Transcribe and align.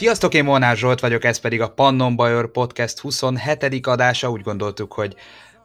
Sziasztok, 0.00 0.34
én 0.34 0.44
Molnár 0.44 0.76
Zsolt 0.76 1.00
vagyok, 1.00 1.24
ez 1.24 1.38
pedig 1.38 1.60
a 1.60 1.70
Pannon 1.70 2.16
Bajor 2.16 2.50
Podcast 2.50 2.98
27. 2.98 3.86
adása. 3.86 4.30
Úgy 4.30 4.40
gondoltuk, 4.40 4.92
hogy 4.92 5.14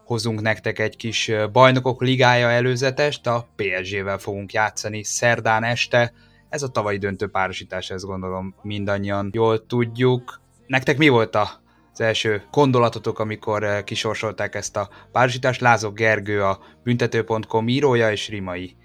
hozunk 0.06 0.42
nektek 0.42 0.80
egy 0.80 0.96
kis 0.96 1.32
bajnokok 1.52 2.02
ligája 2.02 2.50
előzetest, 2.50 3.28
a 3.28 3.48
PSG-vel 3.56 4.18
fogunk 4.18 4.54
játszani 4.54 5.04
szerdán 5.04 5.64
este. 5.64 6.14
Ez 6.50 6.64
a 6.64 6.68
tavalyi 6.68 6.98
döntő 6.98 7.28
párosítás, 7.28 7.90
ezt 7.90 8.06
gondolom 8.06 8.56
mindannyian 8.62 9.30
jól 9.34 9.66
tudjuk. 9.66 10.42
Nektek 10.68 10.98
mi 10.98 11.08
volt 11.08 11.36
a 11.36 11.50
az 11.94 12.02
első 12.02 12.44
gondolatotok, 12.52 13.20
amikor 13.20 13.84
kisorsolták 13.84 14.56
ezt 14.56 14.78
a 14.78 14.90
párosítást. 15.12 15.62
Lázok 15.62 15.96
Gergő 15.96 16.44
a 16.44 16.60
büntető.com 16.84 17.68
írója, 17.68 18.12
és 18.12 18.30
Rimai 18.30 18.76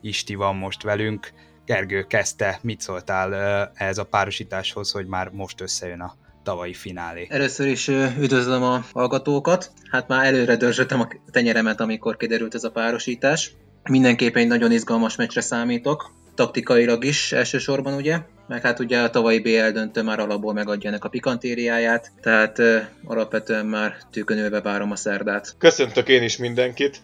Isti 0.00 0.34
van 0.34 0.56
most 0.56 0.82
velünk. 0.82 1.32
Gergő 1.66 2.02
kezdte, 2.02 2.58
mit 2.62 2.80
szóltál 2.80 3.34
ehhez 3.74 3.98
a 3.98 4.04
párosításhoz, 4.04 4.90
hogy 4.90 5.06
már 5.06 5.28
most 5.28 5.60
összejön 5.60 6.00
a 6.00 6.14
tavalyi 6.42 6.74
finálé? 6.74 7.26
Először 7.30 7.66
is 7.66 7.88
üdvözlöm 8.18 8.62
a 8.62 8.84
hallgatókat. 8.92 9.70
Hát 9.90 10.08
már 10.08 10.24
előre 10.24 10.56
dörzsöttem 10.56 11.00
a 11.00 11.08
tenyeremet, 11.30 11.80
amikor 11.80 12.16
kiderült 12.16 12.54
ez 12.54 12.64
a 12.64 12.70
párosítás. 12.70 13.52
Mindenképpen 13.88 14.42
egy 14.42 14.48
nagyon 14.48 14.72
izgalmas 14.72 15.16
meccsre 15.16 15.40
számítok, 15.40 16.12
taktikailag 16.34 17.04
is 17.04 17.32
elsősorban 17.32 17.94
ugye, 17.94 18.18
meg 18.48 18.62
hát 18.62 18.80
ugye 18.80 19.00
a 19.00 19.10
tavalyi 19.10 19.40
BL 19.40 19.68
döntő 19.72 20.02
már 20.02 20.18
alapból 20.18 20.52
megadja 20.52 20.88
ennek 20.88 21.04
a 21.04 21.08
pikantériáját, 21.08 22.12
tehát 22.20 22.58
uh, 22.58 22.82
alapvetően 23.04 23.66
már 23.66 23.96
tűkönülve 24.10 24.60
várom 24.60 24.90
a 24.90 24.96
szerdát. 24.96 25.54
Köszöntök 25.58 26.08
én 26.08 26.22
is 26.22 26.36
mindenkit, 26.36 27.00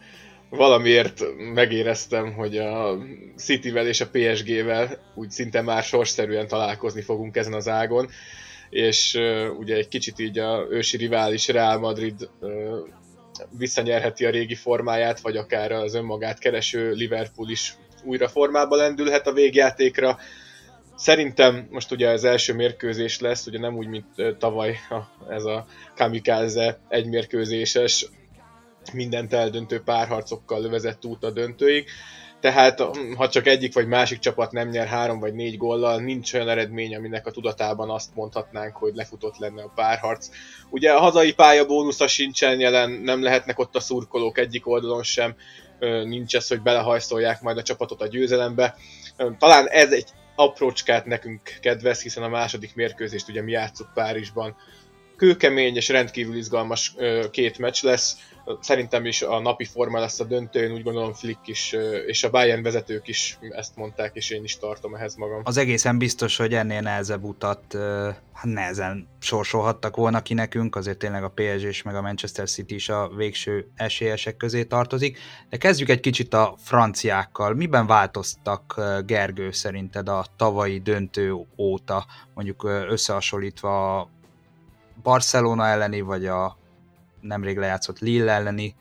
valamiért 0.57 1.21
megéreztem, 1.55 2.33
hogy 2.33 2.57
a 2.59 2.99
Cityvel 3.37 3.87
és 3.87 4.01
a 4.01 4.09
PSG-vel 4.13 4.99
úgy 5.15 5.31
szinte 5.31 5.63
már 5.63 5.83
sorszerűen 5.83 6.49
találkozni 6.49 7.03
fogunk 7.03 7.37
ezen 7.37 7.53
az 7.53 7.69
ágon, 7.69 8.09
és 8.71 9.15
uh, 9.15 9.59
ugye 9.59 9.77
egy 9.77 9.89
kicsit 9.89 10.19
így 10.19 10.39
a 10.39 10.67
ősi 10.71 10.97
rivális 10.97 11.49
Real 11.49 11.79
Madrid 11.79 12.29
uh, 12.41 12.51
visszanyerheti 13.59 14.25
a 14.25 14.31
régi 14.31 14.55
formáját, 14.55 15.21
vagy 15.21 15.37
akár 15.37 15.73
az 15.73 15.95
önmagát 15.95 16.39
kereső 16.39 16.93
Liverpool 16.93 17.51
is 17.51 17.75
újra 18.05 18.29
formába 18.29 18.77
lendülhet 18.77 19.27
a 19.27 19.33
végjátékra. 19.33 20.19
Szerintem 20.97 21.67
most 21.71 21.91
ugye 21.91 22.09
az 22.09 22.25
első 22.25 22.55
mérkőzés 22.55 23.21
lesz, 23.21 23.47
ugye 23.47 23.59
nem 23.59 23.77
úgy, 23.77 23.87
mint 23.87 24.37
tavaly 24.39 24.77
ez 25.29 25.45
a 25.45 25.67
kamikaze 25.97 26.79
egymérkőzéses 26.89 28.07
mindent 28.93 29.33
eldöntő 29.33 29.81
párharcokkal 29.81 30.61
lövezett 30.61 31.05
út 31.05 31.25
a 31.25 31.31
döntőig. 31.31 31.87
Tehát 32.41 32.81
ha 33.17 33.29
csak 33.29 33.47
egyik 33.47 33.75
vagy 33.75 33.87
másik 33.87 34.19
csapat 34.19 34.53
nem 34.53 34.69
nyer 34.69 34.87
három 34.87 35.21
vagy 35.21 35.35
négy 35.35 35.57
góllal, 35.57 36.01
nincs 36.01 36.35
olyan 36.35 36.49
eredmény, 36.49 36.97
aminek 36.97 37.27
a 37.27 37.31
tudatában 37.31 37.91
azt 37.91 38.15
mondhatnánk, 38.15 38.77
hogy 38.77 38.95
lefutott 38.95 39.39
lenne 39.39 39.63
a 39.63 39.73
párharc. 39.75 40.29
Ugye 40.71 40.93
a 40.93 41.01
hazai 41.01 41.33
pálya 41.33 41.67
bónusza 41.67 42.07
sincsen 42.07 42.61
jelen, 42.61 42.91
nem 42.91 43.23
lehetnek 43.23 43.59
ott 43.59 43.77
a 43.77 43.81
szurkolók 43.81 44.39
egyik 44.39 44.69
oldalon 44.69 45.03
sem, 45.03 45.35
nincs 46.05 46.35
ez, 46.37 46.49
hogy 46.49 46.63
belehajszolják 46.63 47.41
majd 47.41 47.59
a 47.59 47.63
csapatot 47.63 48.03
a 48.03 48.09
győzelembe. 48.09 48.77
Talán 49.39 49.69
ez 49.69 49.93
egy 49.93 50.09
aprócskát 50.37 51.07
nekünk 51.07 51.41
kedvez, 51.61 52.03
hiszen 52.03 52.23
a 52.23 52.29
második 52.29 52.75
mérkőzést 52.75 53.29
ugye 53.29 53.43
mi 53.43 53.51
játszuk 53.51 53.91
Párizsban. 53.95 54.57
Kőkemény 55.17 55.77
és 55.77 55.89
rendkívül 55.89 56.37
izgalmas 56.37 56.95
két 57.31 57.59
meccs 57.59 57.83
lesz 57.83 58.17
Szerintem 58.61 59.07
is 59.07 59.23
a 59.23 59.41
napi 59.41 59.65
forma 59.65 59.99
lesz 59.99 60.21
a 60.21 60.25
döntő, 60.25 60.63
én 60.63 60.73
úgy 60.73 60.83
gondolom 60.83 61.13
Flick 61.13 61.49
is, 61.49 61.77
és 62.07 62.25
a 62.25 62.31
Bayern 62.31 62.63
vezetők 62.63 63.09
is 63.09 63.39
ezt 63.51 63.77
mondták, 63.77 64.15
és 64.15 64.31
én 64.31 64.45
is 64.45 64.59
tartom 64.59 64.95
ehhez 64.95 65.15
magam. 65.15 65.41
Az 65.45 65.57
egészen 65.57 65.99
biztos, 65.99 66.37
hogy 66.37 66.55
ennél 66.55 66.81
nehezebb 66.81 67.23
utat 67.25 67.77
hát 68.33 68.45
nehezen 68.45 69.09
sorsolhattak 69.19 69.97
volna 69.97 70.23
ki 70.23 70.35
nekünk, 70.35 70.77
azért 70.77 70.99
tényleg 70.99 71.25
a 71.25 71.29
PSG 71.29 71.63
és 71.63 71.83
meg 71.83 71.95
a 71.95 72.03
Manchester 72.03 72.49
City 72.49 72.75
is 72.75 72.89
a 72.89 73.09
végső 73.17 73.71
esélyesek 73.77 74.37
közé 74.37 74.65
tartozik. 74.65 75.19
De 75.49 75.57
kezdjük 75.57 75.89
egy 75.89 76.01
kicsit 76.01 76.35
a 76.35 76.55
franciákkal. 76.59 77.55
Miben 77.55 77.87
változtak 77.87 78.81
Gergő 79.07 79.51
szerinted 79.51 80.09
a 80.09 80.27
tavalyi 80.37 80.79
döntő 80.79 81.35
óta, 81.57 82.07
mondjuk 82.35 82.65
összehasonlítva 82.65 84.01
a 84.01 84.09
Barcelona 85.03 85.67
elleni, 85.67 86.01
vagy 86.01 86.27
a 86.27 86.61
nemrég 87.23 87.59
lejátszott 87.59 87.99
Lille 87.99 88.33
elleni 88.33 88.75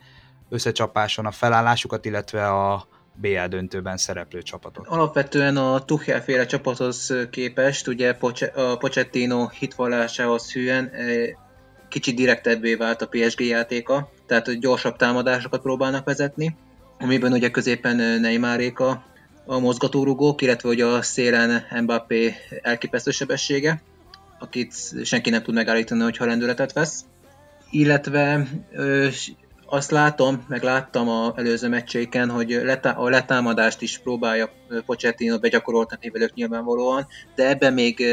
összecsapáson 0.50 1.26
a 1.26 1.32
felállásukat, 1.32 2.06
illetve 2.06 2.48
a 2.48 2.88
BL 3.14 3.46
döntőben 3.50 3.98
szereplő 3.98 4.42
csapatot. 4.42 4.88
Alapvetően 4.88 5.58
a 5.58 5.86
Tuchel 5.86 6.22
féle 6.22 6.46
csapathoz 6.46 7.14
képest, 7.30 7.88
ugye 7.88 8.16
a 8.54 8.78
Pochettino 8.78 9.48
hitvallásához 9.48 10.52
hűen 10.52 10.86
e, 10.86 11.08
kicsit 11.90 12.16
direktebbé 12.16 12.76
vált 12.76 13.02
a 13.02 13.08
PSG 13.08 13.40
játéka, 13.40 14.12
tehát 14.28 14.60
gyorsabb 14.60 14.96
támadásokat 14.96 15.62
próbálnak 15.62 16.06
vezetni, 16.06 16.56
amiben 17.00 17.32
ugye 17.32 17.50
középen 17.50 17.96
Neymaréka 17.96 19.04
a 19.46 19.60
mozgatórugók, 19.60 20.42
illetve 20.42 20.70
hogy 20.70 20.82
a 20.82 21.02
szélen 21.02 21.64
Mbappé 21.82 22.36
elképesztő 22.62 23.12
sebessége, 23.12 23.82
akit 24.40 24.74
senki 25.04 25.30
nem 25.30 25.44
tud 25.44 25.54
megállítani, 25.54 26.02
hogyha 26.02 26.26
lendületet 26.26 26.74
vesz 26.74 27.06
illetve 27.72 28.48
ö, 28.72 29.08
azt 29.66 29.92
látom, 29.92 30.46
meg 30.48 30.64
láttam 30.64 31.10
a 31.10 31.34
előző 31.36 31.68
meccséken, 31.68 32.30
hogy 32.30 32.54
a 32.96 33.10
letámadást 33.10 33.82
is 33.82 33.98
próbálja 33.98 34.50
Pochettino 34.86 35.40
begyakoroltatni 35.40 36.10
velük 36.10 36.34
nyilvánvalóan, 36.34 37.08
de 37.36 37.48
ebben 37.48 37.74
még 37.74 38.04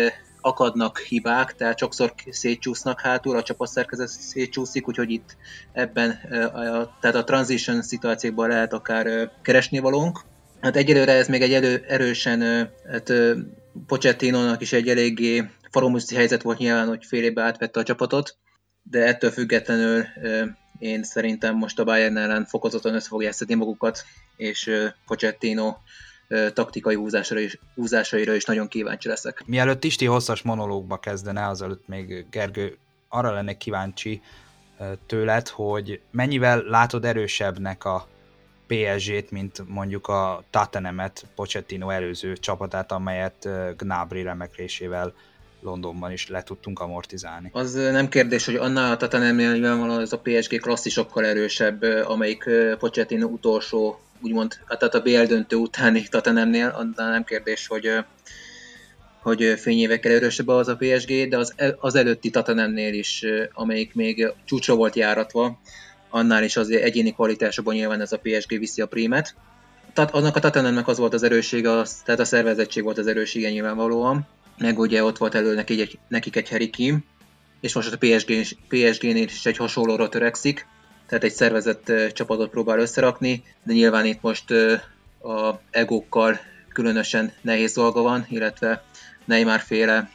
akadnak 0.40 0.98
hibák, 0.98 1.54
tehát 1.54 1.78
sokszor 1.78 2.14
szétcsúsznak 2.30 3.00
hátul, 3.00 3.36
a 3.36 3.42
csapatszerkezet 3.42 4.08
szétcsúszik, 4.08 4.88
úgyhogy 4.88 5.10
itt 5.10 5.36
ebben, 5.72 6.18
tehát 7.00 7.16
a 7.16 7.24
transition 7.24 7.82
szituációkban 7.82 8.48
lehet 8.48 8.72
akár 8.72 9.30
keresni 9.42 9.78
valónk. 9.78 10.20
Hát 10.60 10.76
egyelőre 10.76 11.12
ez 11.12 11.28
még 11.28 11.42
egy 11.42 11.52
elő, 11.52 11.84
erősen, 11.88 12.70
hát 12.90 13.12
Pochettinónak 13.86 14.60
is 14.60 14.72
egy 14.72 14.88
eléggé 14.88 15.50
faromuszi 15.70 16.14
helyzet 16.14 16.42
volt 16.42 16.58
nyilván, 16.58 16.88
hogy 16.88 17.04
fél 17.04 17.22
évbe 17.22 17.42
átvette 17.42 17.80
a 17.80 17.82
csapatot, 17.82 18.36
de 18.90 19.06
ettől 19.06 19.30
függetlenül 19.30 20.04
én 20.78 21.02
szerintem 21.02 21.56
most 21.56 21.78
a 21.78 21.84
Bayern 21.84 22.16
ellen 22.16 22.44
fokozottan 22.44 22.94
össze 22.94 23.08
fogják 23.08 23.32
szedni 23.32 23.54
magukat, 23.54 24.04
és 24.36 24.70
Pochettino 25.06 25.76
taktikai 26.52 26.94
húzásaira 26.94 27.44
is, 27.44 27.58
húzásaira 27.74 28.34
is 28.34 28.44
nagyon 28.44 28.68
kíváncsi 28.68 29.08
leszek. 29.08 29.42
Mielőtt 29.46 29.84
Isti 29.84 30.04
hosszas 30.04 30.42
monológba 30.42 30.98
kezdene, 30.98 31.46
azelőtt 31.46 31.88
még 31.88 32.26
Gergő 32.30 32.76
arra 33.08 33.32
lennék 33.32 33.56
kíváncsi 33.56 34.22
tőled, 35.06 35.48
hogy 35.48 36.00
mennyivel 36.10 36.62
látod 36.62 37.04
erősebbnek 37.04 37.84
a 37.84 38.08
PSG-t, 38.66 39.30
mint 39.30 39.62
mondjuk 39.66 40.06
a 40.06 40.44
Tottenhamet, 40.50 41.26
Pochettino 41.34 41.90
előző 41.90 42.36
csapatát, 42.36 42.92
amelyet 42.92 43.48
Gnabry 43.76 44.22
remeklésével 44.22 45.14
Londonban 45.60 46.12
is 46.12 46.28
le 46.28 46.42
tudtunk 46.42 46.80
amortizálni. 46.80 47.50
Az 47.52 47.72
nem 47.72 48.08
kérdés, 48.08 48.44
hogy 48.44 48.54
annál 48.54 48.92
a 48.92 48.96
Tatanemnél 48.96 49.52
nyilvánvalóan 49.52 50.00
az 50.00 50.12
a 50.12 50.20
PSG 50.20 50.60
klasszisokkal 50.60 51.24
erősebb, 51.24 51.82
amelyik 51.82 52.44
Pochettino 52.78 53.26
utolsó, 53.26 54.00
úgymond, 54.20 54.54
tehát 54.68 54.94
a 54.94 55.00
BL 55.00 55.22
döntő 55.22 55.56
utáni 55.56 56.02
Tatanemnél, 56.10 56.68
annál 56.76 57.10
nem 57.10 57.24
kérdés, 57.24 57.66
hogy 57.66 58.04
hogy 59.22 59.54
fényévekkel 59.58 60.12
erősebb 60.12 60.48
az 60.48 60.68
a 60.68 60.76
PSG, 60.76 61.28
de 61.28 61.38
az, 61.38 61.54
az 61.78 61.94
előtti 61.94 62.30
Tatanemnél 62.30 62.94
is, 62.94 63.24
amelyik 63.52 63.94
még 63.94 64.32
csúcsra 64.44 64.74
volt 64.74 64.96
járatva, 64.96 65.60
annál 66.10 66.44
is 66.44 66.56
az 66.56 66.70
egyéni 66.70 67.12
kvalitásokban 67.12 67.74
nyilván 67.74 68.00
ez 68.00 68.12
a 68.12 68.20
PSG 68.22 68.58
viszi 68.58 68.80
a 68.80 68.86
prímet. 68.86 69.34
Tehát 69.92 70.14
annak 70.14 70.36
a 70.36 70.40
Tatanemnek 70.40 70.88
az 70.88 70.98
volt 70.98 71.14
az 71.14 71.22
erőssége, 71.22 71.70
az, 71.70 72.02
tehát 72.04 72.20
a 72.20 72.24
szervezettség 72.24 72.82
volt 72.82 72.98
az 72.98 73.06
erőssége 73.06 73.50
nyilvánvalóan, 73.50 74.26
meg 74.58 74.78
ugye 74.78 75.04
ott 75.04 75.18
volt 75.18 75.34
elő 75.34 75.54
nekik 75.54 75.80
egy, 75.80 75.98
nekik 76.08 76.36
egy 76.36 76.48
Harry 76.48 76.70
Kim, 76.70 77.04
és 77.60 77.74
most 77.74 77.92
a 77.92 77.98
PSG, 77.98 78.56
PSG-nél 78.68 79.22
is 79.22 79.46
egy 79.46 79.56
hasonlóra 79.56 80.08
törekszik, 80.08 80.66
tehát 81.06 81.24
egy 81.24 81.32
szervezett 81.32 81.92
csapatot 82.12 82.50
próbál 82.50 82.78
összerakni, 82.78 83.42
de 83.62 83.72
nyilván 83.72 84.04
itt 84.04 84.20
most 84.20 84.50
a 85.22 85.60
egókkal 85.70 86.38
különösen 86.72 87.32
nehéz 87.40 87.72
dolga 87.72 88.02
van, 88.02 88.26
illetve 88.28 88.84
Neymar 89.24 89.60
féle 89.60 90.10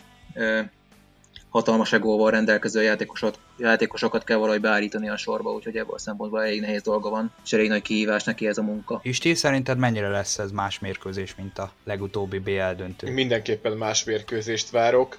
hatalmas 1.49 1.93
egóval 1.93 2.31
rendelkező 2.31 2.81
játékosot, 2.81 3.39
játékosokat 3.57 4.23
kell 4.23 4.37
valahogy 4.37 4.61
beállítani 4.61 5.09
a 5.09 5.17
sorba, 5.17 5.51
úgyhogy 5.51 5.77
ebből 5.77 5.93
a 5.93 5.99
szempontból 5.99 6.43
elég 6.43 6.61
nehéz 6.61 6.81
dolga 6.81 7.09
van, 7.09 7.33
és 7.43 7.53
elég 7.53 7.69
nagy 7.69 7.81
kihívás 7.81 8.23
neki 8.23 8.47
ez 8.47 8.57
a 8.57 8.61
munka. 8.61 8.99
És 9.03 9.17
ti 9.17 9.33
szerinted 9.33 9.77
mennyire 9.77 10.09
lesz 10.09 10.37
ez 10.37 10.51
más 10.51 10.79
mérkőzés, 10.79 11.35
mint 11.35 11.57
a 11.57 11.71
legutóbbi 11.83 12.39
BL 12.39 12.71
döntő? 12.77 13.11
Mindenképpen 13.11 13.71
más 13.71 14.03
mérkőzést 14.03 14.69
várok. 14.69 15.17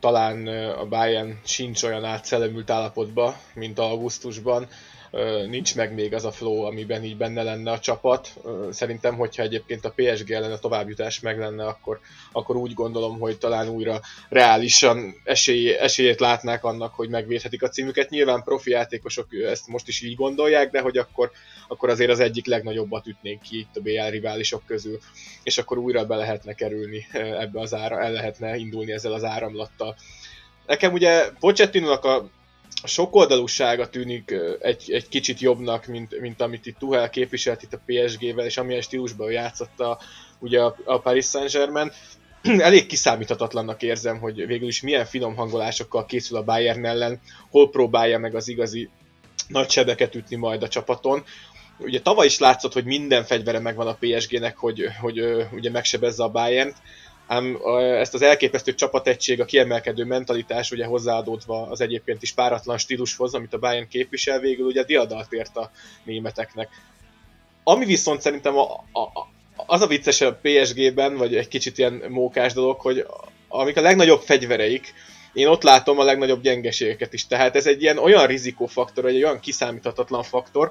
Talán 0.00 0.46
a 0.78 0.86
Bayern 0.86 1.40
sincs 1.44 1.82
olyan 1.82 2.04
átszellemült 2.04 2.70
állapotban, 2.70 3.34
mint 3.54 3.78
augusztusban. 3.78 4.68
Nincs 5.48 5.74
meg 5.74 5.94
még 5.94 6.14
az 6.14 6.24
a 6.24 6.30
flow, 6.30 6.62
amiben 6.62 7.04
így 7.04 7.16
benne 7.16 7.42
lenne 7.42 7.70
a 7.70 7.78
csapat. 7.78 8.34
Szerintem, 8.70 9.16
hogyha 9.16 9.42
egyébként 9.42 9.84
a 9.84 9.92
PSG 9.96 10.30
ellen 10.30 10.52
a 10.52 10.58
továbbjutás 10.58 11.20
meg 11.20 11.38
lenne, 11.38 11.66
akkor, 11.66 12.00
akkor 12.32 12.56
úgy 12.56 12.74
gondolom, 12.74 13.18
hogy 13.18 13.38
talán 13.38 13.68
újra 13.68 14.00
reálisan 14.28 15.14
esély, 15.24 15.70
esélyét 15.70 16.20
látnák 16.20 16.64
annak, 16.64 16.94
hogy 16.94 17.08
megvédhetik 17.08 17.62
a 17.62 17.68
címüket. 17.68 18.10
Nyilván 18.10 18.42
profi 18.42 18.70
játékosok 18.70 19.26
ezt 19.34 19.66
most 19.66 19.88
is 19.88 20.02
így 20.02 20.16
gondolják, 20.16 20.70
de 20.70 20.80
hogy 20.80 20.98
akkor, 20.98 21.30
akkor 21.68 21.88
azért 21.88 22.10
az 22.10 22.20
egyik 22.20 22.46
legnagyobbat 22.46 23.06
ütnénk 23.06 23.42
ki 23.42 23.58
itt 23.58 23.76
a 23.76 23.80
BL 23.80 24.10
riválisok 24.10 24.62
közül, 24.66 24.98
és 25.42 25.58
akkor 25.58 25.78
újra 25.78 26.04
be 26.04 26.16
lehetne 26.16 26.54
kerülni 26.54 27.06
ebbe 27.12 27.60
az 27.60 27.74
ára, 27.74 28.00
el 28.00 28.12
lehetne 28.12 28.56
indulni 28.56 28.92
ezzel 28.92 29.12
az 29.12 29.24
áramlattal. 29.24 29.96
Nekem 30.66 30.92
ugye 30.92 31.30
Pochettinónak 31.40 32.04
a 32.04 32.28
a 32.82 32.86
sokoldalúsága 32.86 33.88
tűnik 33.88 34.34
egy, 34.60 34.92
egy 34.92 35.08
kicsit 35.08 35.40
jobbnak, 35.40 35.86
mint, 35.86 36.20
mint 36.20 36.40
amit 36.40 36.66
itt 36.66 36.78
Tuhel 36.78 37.10
képviselt 37.10 37.62
itt 37.62 37.72
a 37.72 37.82
PSG-vel, 37.86 38.44
és 38.44 38.56
amilyen 38.56 38.80
stílusban 38.82 39.30
játszotta 39.30 39.98
ugye 40.38 40.60
a, 40.60 40.76
a 40.84 40.98
Paris 40.98 41.26
Saint-Germain. 41.26 41.92
Elég 42.58 42.86
kiszámíthatatlannak 42.86 43.82
érzem, 43.82 44.18
hogy 44.18 44.46
végül 44.46 44.68
is 44.68 44.82
milyen 44.82 45.04
finom 45.04 45.34
hangolásokkal 45.34 46.06
készül 46.06 46.36
a 46.36 46.44
Bayern 46.44 46.84
ellen, 46.84 47.20
hol 47.50 47.70
próbálja 47.70 48.18
meg 48.18 48.34
az 48.34 48.48
igazi 48.48 48.88
nagy 49.48 49.70
sebeket 49.70 50.14
ütni 50.14 50.36
majd 50.36 50.62
a 50.62 50.68
csapaton. 50.68 51.24
Ugye 51.78 52.00
tavaly 52.00 52.26
is 52.26 52.38
látszott, 52.38 52.72
hogy 52.72 52.84
minden 52.84 53.24
fegyvere 53.24 53.58
megvan 53.58 53.86
a 53.86 53.98
PSG-nek, 54.00 54.56
hogy, 54.56 54.84
hogy 55.00 55.20
ugye 55.52 55.70
megsebezze 55.70 56.22
a 56.22 56.30
Bayern-t, 56.30 56.76
ám 57.26 57.58
ezt 57.74 58.14
az 58.14 58.22
elképesztő 58.22 58.74
csapategység, 58.74 59.40
a 59.40 59.44
kiemelkedő 59.44 60.04
mentalitás 60.04 60.70
ugye 60.70 60.84
hozzáadódva 60.84 61.66
az 61.66 61.80
egyébként 61.80 62.22
is 62.22 62.32
páratlan 62.32 62.78
stílushoz, 62.78 63.34
amit 63.34 63.54
a 63.54 63.58
Bayern 63.58 63.88
képvisel, 63.88 64.38
végül 64.38 64.66
ugye 64.66 64.84
diadalt 64.84 65.32
ért 65.32 65.56
a 65.56 65.70
németeknek. 66.04 66.68
Ami 67.64 67.84
viszont 67.84 68.20
szerintem 68.20 68.56
a, 68.56 68.72
a, 68.92 69.28
az 69.66 69.80
a 69.80 69.86
vicces 69.86 70.20
a 70.20 70.38
PSG-ben, 70.42 71.16
vagy 71.16 71.36
egy 71.36 71.48
kicsit 71.48 71.78
ilyen 71.78 72.02
mókás 72.08 72.52
dolog, 72.52 72.80
hogy 72.80 73.06
amik 73.48 73.76
a 73.76 73.80
legnagyobb 73.80 74.20
fegyvereik, 74.20 74.94
én 75.34 75.46
ott 75.46 75.62
látom 75.62 75.98
a 75.98 76.04
legnagyobb 76.04 76.42
gyengeségeket 76.42 77.12
is. 77.12 77.26
Tehát 77.26 77.56
ez 77.56 77.66
egy 77.66 77.82
ilyen 77.82 77.98
olyan 77.98 78.26
rizikófaktor, 78.26 79.04
egy 79.04 79.22
olyan 79.22 79.40
kiszámíthatatlan 79.40 80.22
faktor, 80.22 80.70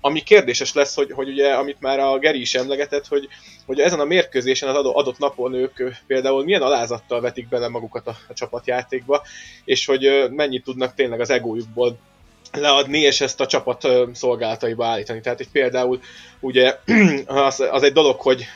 ami 0.00 0.20
kérdéses 0.20 0.72
lesz, 0.72 0.94
hogy, 0.94 1.12
hogy 1.12 1.28
ugye, 1.28 1.52
amit 1.52 1.80
már 1.80 1.98
a 1.98 2.18
Geri 2.18 2.40
is 2.40 2.54
emlegetett, 2.54 3.06
hogy, 3.06 3.28
hogy 3.66 3.80
ezen 3.80 4.00
a 4.00 4.04
mérkőzésen 4.04 4.68
az 4.68 4.84
adott 4.84 5.18
napon 5.18 5.54
ők 5.54 5.76
például 6.06 6.44
milyen 6.44 6.62
alázattal 6.62 7.20
vetik 7.20 7.48
bele 7.48 7.68
magukat 7.68 8.06
a, 8.06 8.16
a 8.28 8.34
csapatjátékba, 8.34 9.22
és 9.64 9.86
hogy 9.86 10.26
mennyit 10.30 10.64
tudnak 10.64 10.94
tényleg 10.94 11.20
az 11.20 11.30
egójukból 11.30 11.98
leadni, 12.52 12.98
és 12.98 13.20
ezt 13.20 13.40
a 13.40 13.46
csapat 13.46 13.88
szolgálataiba 14.12 14.86
állítani. 14.86 15.20
Tehát 15.20 15.40
egy 15.40 15.48
például 15.52 16.00
ugye 16.40 16.78
az, 17.26 17.60
az 17.70 17.82
egy 17.82 17.92
dolog, 17.92 18.20
hogy 18.20 18.46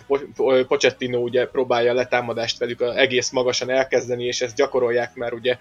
Pochettino 0.68 1.18
ugye 1.18 1.46
próbálja 1.46 1.92
letámadást 1.92 2.58
velük 2.58 2.80
egész 2.80 3.30
magasan 3.30 3.70
elkezdeni, 3.70 4.24
és 4.24 4.40
ezt 4.40 4.56
gyakorolják 4.56 5.14
már 5.14 5.32
ugye 5.32 5.56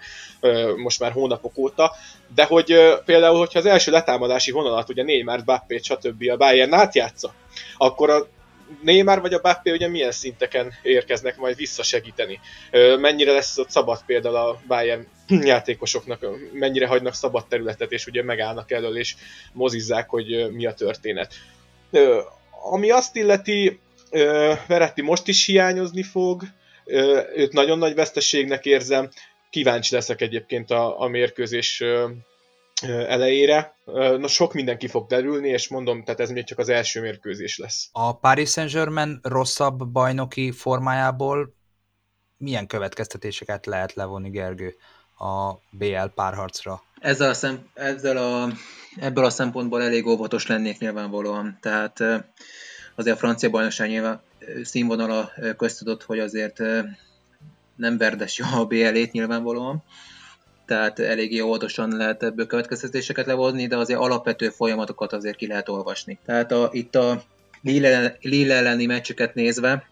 most 0.76 1.00
már 1.00 1.12
hónapok 1.12 1.58
óta, 1.58 1.92
de 2.34 2.44
hogy 2.44 2.74
például, 3.04 3.38
hogyha 3.38 3.58
az 3.58 3.66
első 3.66 3.90
letámadási 3.90 4.50
vonalat 4.50 4.88
ugye 4.88 5.02
Neymar, 5.02 5.44
Bappé, 5.44 5.78
stb. 5.82 6.30
a 6.30 6.36
Bayern 6.36 6.72
átjátsza, 6.72 7.34
akkor 7.76 8.10
a 8.10 8.26
Neymar 8.82 9.20
vagy 9.20 9.34
a 9.34 9.40
Bappé 9.40 9.70
ugye 9.70 9.88
milyen 9.88 10.12
szinteken 10.12 10.72
érkeznek 10.82 11.36
majd 11.36 11.56
visszasegíteni? 11.56 12.40
Mennyire 12.98 13.32
lesz 13.32 13.58
ott 13.58 13.70
szabad 13.70 14.02
például 14.06 14.36
a 14.36 14.60
Bayern 14.66 15.06
játékosoknak, 15.52 16.26
mennyire 16.52 16.86
hagynak 16.86 17.14
szabad 17.14 17.46
területet, 17.46 17.92
és 17.92 18.06
ugye 18.06 18.22
megállnak 18.22 18.70
elől, 18.70 18.96
és 18.96 19.14
mozizzák, 19.52 20.08
hogy 20.08 20.50
mi 20.52 20.66
a 20.66 20.74
történet. 20.74 21.34
Ami 22.70 22.90
azt 22.90 23.16
illeti, 23.16 23.80
Veretti 24.66 25.02
most 25.02 25.28
is 25.28 25.46
hiányozni 25.46 26.02
fog, 26.02 26.42
őt 27.34 27.52
nagyon 27.52 27.78
nagy 27.78 27.94
veszteségnek 27.94 28.64
érzem, 28.64 29.10
kíváncsi 29.50 29.94
leszek 29.94 30.20
egyébként 30.20 30.70
a, 30.70 31.00
a 31.00 31.08
mérkőzés 31.08 31.82
elejére. 32.82 33.74
Na 34.18 34.26
sok 34.26 34.52
mindenki 34.52 34.88
fog 34.88 35.06
derülni, 35.06 35.48
és 35.48 35.68
mondom, 35.68 36.04
tehát 36.04 36.20
ez 36.20 36.30
még 36.30 36.44
csak 36.44 36.58
az 36.58 36.68
első 36.68 37.00
mérkőzés 37.00 37.58
lesz. 37.58 37.88
A 37.92 38.18
Paris 38.18 38.50
Saint-Germain 38.50 39.18
rosszabb 39.22 39.86
bajnoki 39.86 40.50
formájából 40.50 41.54
milyen 42.36 42.66
következtetéseket 42.66 43.66
lehet 43.66 43.94
levonni, 43.94 44.30
Gergő, 44.30 44.74
a 45.18 45.52
BL 45.70 46.06
párharcra? 46.14 46.82
Ezzel 47.00 47.28
a 47.28 47.34
szem, 47.34 47.68
ezzel 47.74 48.16
a, 48.16 48.52
ebből 49.00 49.24
a 49.24 49.30
szempontból 49.30 49.82
elég 49.82 50.06
óvatos 50.06 50.46
lennék 50.46 50.78
nyilvánvalóan. 50.78 51.58
Tehát 51.60 52.00
azért 52.94 53.16
a 53.16 53.18
francia 53.18 53.50
bajnokság 53.50 53.88
nyilván 53.88 54.20
színvonala 54.62 55.32
köztudott, 55.56 56.02
hogy 56.02 56.18
azért 56.18 56.58
nem 57.76 57.98
verdesja 57.98 58.46
a 58.46 58.66
BL-ét 58.66 59.12
nyilvánvalóan 59.12 59.82
tehát 60.70 60.98
eléggé 60.98 61.40
óvatosan 61.40 61.96
lehet 61.96 62.22
ebből 62.22 62.46
következtetéseket 62.46 63.26
levonni, 63.26 63.66
de 63.66 63.76
azért 63.76 64.00
alapvető 64.00 64.48
folyamatokat 64.48 65.12
azért 65.12 65.36
ki 65.36 65.46
lehet 65.46 65.68
olvasni. 65.68 66.18
Tehát 66.26 66.52
a, 66.52 66.68
itt 66.72 66.94
a 66.94 67.22
Lille 67.62 68.54
elleni 68.54 68.86
meccseket 68.86 69.34
nézve, 69.34 69.88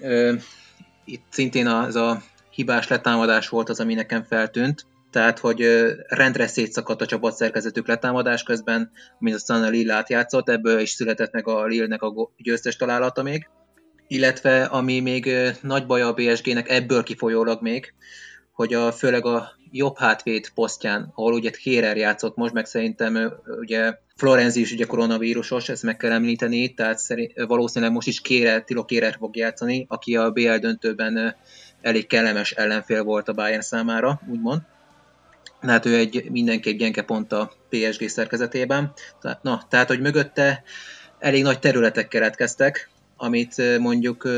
ö, 0.00 0.34
itt 1.04 1.24
szintén 1.30 1.66
az 1.66 1.96
a 1.96 2.22
hibás 2.50 2.88
letámadás 2.88 3.48
volt 3.48 3.68
az, 3.68 3.80
ami 3.80 3.94
nekem 3.94 4.24
feltűnt, 4.24 4.86
tehát 5.10 5.38
hogy 5.38 5.66
rendre 6.08 6.46
szétszakadt 6.46 7.00
a 7.00 7.06
csapatszerkezetük 7.06 7.88
letámadás 7.88 8.42
közben, 8.42 8.90
mint 9.18 9.36
aztán 9.36 9.62
a 9.62 9.68
Lille 9.68 9.94
átjátszott, 9.94 10.48
ebből 10.48 10.80
is 10.80 10.90
született 10.90 11.32
meg 11.32 11.48
a 11.48 11.64
Lille-nek 11.64 12.02
a 12.02 12.30
győztes 12.36 12.76
találata 12.76 13.22
még. 13.22 13.48
Illetve 14.06 14.64
ami 14.64 15.00
még 15.00 15.30
nagy 15.60 15.86
baj 15.86 16.02
a 16.02 16.12
BSG-nek 16.12 16.68
ebből 16.68 17.02
kifolyólag 17.02 17.62
még, 17.62 17.94
hogy 18.54 18.74
a, 18.74 18.92
főleg 18.92 19.26
a 19.26 19.52
jobb 19.70 19.98
hátvéd 19.98 20.48
posztján, 20.54 21.12
ahol 21.14 21.32
ugye 21.32 21.50
Kérer 21.50 21.96
játszott 21.96 22.36
most, 22.36 22.52
meg 22.52 22.66
szerintem 22.66 23.32
ugye 23.60 23.94
Florenzi 24.16 24.60
is 24.60 24.72
ugye 24.72 24.84
koronavírusos, 24.84 25.68
ezt 25.68 25.82
meg 25.82 25.96
kell 25.96 26.12
említeni, 26.12 26.74
tehát 26.74 26.98
szerint, 26.98 27.32
valószínűleg 27.46 27.94
most 27.94 28.06
is 28.06 28.20
Kérer, 28.20 28.64
Tilo 28.64 28.84
Kérer 28.84 29.16
fog 29.18 29.36
játszani, 29.36 29.86
aki 29.88 30.16
a 30.16 30.30
BL 30.30 30.54
döntőben 30.56 31.36
elég 31.82 32.06
kellemes 32.06 32.50
ellenfél 32.50 33.02
volt 33.02 33.28
a 33.28 33.32
Bayern 33.32 33.60
számára, 33.60 34.20
úgymond. 34.28 34.60
Hát 35.60 35.86
ő 35.86 35.96
egy 35.96 36.30
mindenképp 36.30 36.78
gyenge 36.78 37.02
pont 37.02 37.32
a 37.32 37.52
PSG 37.68 38.08
szerkezetében. 38.08 38.92
Tehát, 39.20 39.42
na, 39.42 39.62
tehát, 39.68 39.88
hogy 39.88 40.00
mögötte 40.00 40.62
elég 41.18 41.42
nagy 41.42 41.58
területek 41.58 42.08
keletkeztek, 42.08 42.90
amit 43.16 43.78
mondjuk 43.78 44.28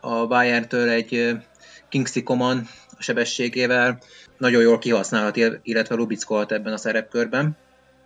a 0.00 0.26
Bayern-től 0.26 0.88
egy 0.88 1.36
Kingsley 1.88 2.24
Coman 2.24 2.68
sebességével 3.02 3.98
nagyon 4.38 4.62
jól 4.62 4.78
kihasználhat, 4.78 5.36
illetve 5.62 5.94
Lubickolt 5.94 6.52
ebben 6.52 6.72
a 6.72 6.76
szerepkörben. 6.76 7.56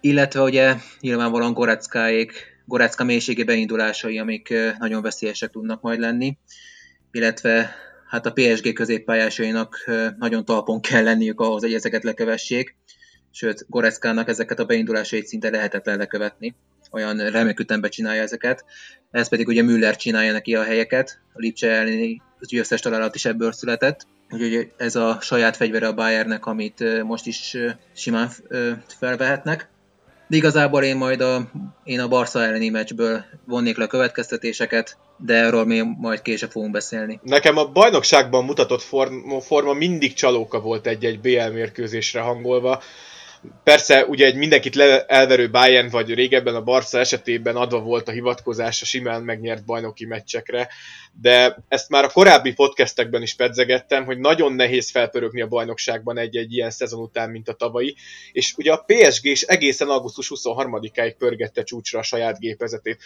Illetve 0.01 0.41
ugye 0.41 0.75
nyilvánvalóan 1.01 1.53
Goreckáék, 1.53 2.33
Gorecka 2.65 3.05
mélységi 3.05 3.45
beindulásai, 3.45 4.19
amik 4.19 4.55
nagyon 4.79 5.03
veszélyesek 5.03 5.51
tudnak 5.51 5.81
majd 5.81 6.01
lenni, 6.01 6.39
illetve 7.11 7.75
hát 8.09 8.27
a 8.27 8.33
PSG 8.33 8.73
középpályásainak 8.73 9.91
nagyon 10.19 10.45
talpon 10.45 10.81
kell 10.81 11.03
lenniük 11.03 11.41
ahhoz, 11.41 11.63
hogy 11.63 11.75
ezeket 11.75 12.05
lekövessék, 12.05 12.77
sőt 13.31 13.65
Goreckának 13.69 14.29
ezeket 14.29 14.59
a 14.59 14.65
beindulásait 14.65 15.27
szinte 15.27 15.51
lehetetlen 15.51 15.99
lekövetni, 15.99 16.55
olyan 16.93 17.31
remek 17.31 17.61
ütembe 17.61 17.89
csinálja 17.89 18.23
ezeket, 18.23 18.65
ez 19.11 19.29
pedig 19.29 19.49
ugye 19.49 19.63
Müller 19.63 19.97
csinálja 19.97 20.33
neki 20.33 20.55
a 20.55 20.63
helyeket, 20.63 21.21
a 21.33 21.39
Lipcse 21.39 21.71
elleni 21.71 22.23
győztes 22.41 22.81
találat 22.81 23.15
is 23.15 23.25
ebből 23.25 23.53
született, 23.53 24.07
Úgyhogy 24.31 24.71
ez 24.77 24.97
a 24.97 25.19
saját 25.21 25.57
fegyvere 25.57 25.87
a 25.87 25.95
Bayernnek, 25.95 26.47
amit 26.47 27.03
most 27.03 27.27
is 27.27 27.57
simán 27.95 28.31
felvehetnek. 28.87 29.69
De 30.29 30.37
igazából 30.37 30.83
én 30.83 30.97
majd 30.97 31.21
a, 31.21 31.51
én 31.85 32.01
a 32.01 32.09
Barca 32.09 32.43
elleni 32.43 32.69
meccsből 32.69 33.25
vonnék 33.45 33.77
le 33.77 33.85
a 33.85 33.87
következtetéseket, 33.87 34.99
de 35.17 35.35
erről 35.35 35.65
még 35.65 35.85
majd 35.99 36.23
később 36.23 36.51
fogunk 36.51 36.73
beszélni. 36.73 37.21
Nekem 37.23 37.57
a 37.57 37.65
bajnokságban 37.65 38.45
mutatott 38.45 38.83
forma, 38.83 39.41
forma 39.41 39.73
mindig 39.73 40.13
csalóka 40.15 40.61
volt 40.61 40.87
egy-egy 40.87 41.21
BL 41.21 41.53
mérkőzésre 41.53 42.21
hangolva. 42.21 42.83
Persze 43.65 44.05
ugye 44.05 44.27
egy 44.27 44.37
mindenkit 44.37 44.75
le, 44.75 45.05
elverő 45.05 45.51
Bayern 45.51 45.91
vagy 45.91 46.15
régebben 46.15 46.55
a 46.55 46.63
Barca 46.63 46.99
esetében 46.99 47.57
adva 47.57 47.81
volt 47.81 48.09
a 48.09 48.13
hivatkozás 48.13 48.83
a 48.83 48.85
simán 48.85 49.23
megnyert 49.23 49.65
bajnoki 49.65 50.07
meccsekre, 50.07 50.69
de 51.21 51.57
ezt 51.69 51.89
már 51.89 52.05
a 52.05 52.11
korábbi 52.11 52.53
podcastekben 52.53 53.23
is 53.23 53.35
pedzegettem, 53.35 54.05
hogy 54.05 54.19
nagyon 54.19 54.53
nehéz 54.53 54.91
felpörögni 54.91 55.41
a 55.41 55.49
bajnokságban 55.49 56.19
egy-egy 56.19 56.53
ilyen 56.53 56.71
szezon 56.71 57.01
után, 57.01 57.31
mint 57.31 57.49
a 57.49 57.53
tavalyi, 57.53 57.95
és 58.33 58.55
ugye 58.57 58.73
a 58.73 58.85
PSG 58.87 59.25
is 59.25 59.43
egészen 59.43 59.89
augusztus 59.89 60.33
23-áig 60.35 61.15
pörgette 61.19 61.63
csúcsra 61.63 61.99
a 61.99 62.03
saját 62.03 62.39
gépezetét. 62.39 62.99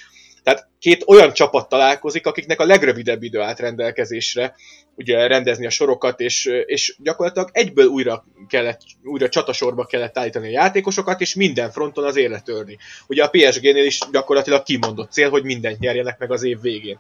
Tehát 0.43 0.69
két 0.79 1.05
olyan 1.07 1.33
csapat 1.33 1.69
találkozik, 1.69 2.27
akiknek 2.27 2.61
a 2.61 2.65
legrövidebb 2.65 3.23
idő 3.23 3.41
állt 3.41 3.59
rendelkezésre, 3.61 4.55
ugye 4.95 5.27
rendezni 5.27 5.67
a 5.67 5.71
sorokat, 5.71 6.21
és, 6.21 6.45
és 6.67 6.97
gyakorlatilag 7.03 7.49
egyből 7.53 7.87
újra, 7.87 8.25
kellett, 8.49 8.81
újra 9.05 9.29
csatasorba 9.29 9.85
kellett 9.85 10.19
állítani 10.19 10.47
a 10.47 10.51
játékosokat, 10.51 11.21
és 11.21 11.35
minden 11.35 11.71
fronton 11.71 12.05
az 12.05 12.17
élet 12.17 12.45
törni. 12.45 12.79
Ugye 13.07 13.25
a 13.25 13.29
PSG-nél 13.29 13.85
is 13.85 13.99
gyakorlatilag 14.13 14.63
kimondott 14.63 15.13
cél, 15.13 15.31
hogy 15.31 15.45
mindent 15.45 15.79
nyerjenek 15.79 16.19
meg 16.19 16.31
az 16.33 16.43
év 16.43 16.61
végén. 16.61 16.99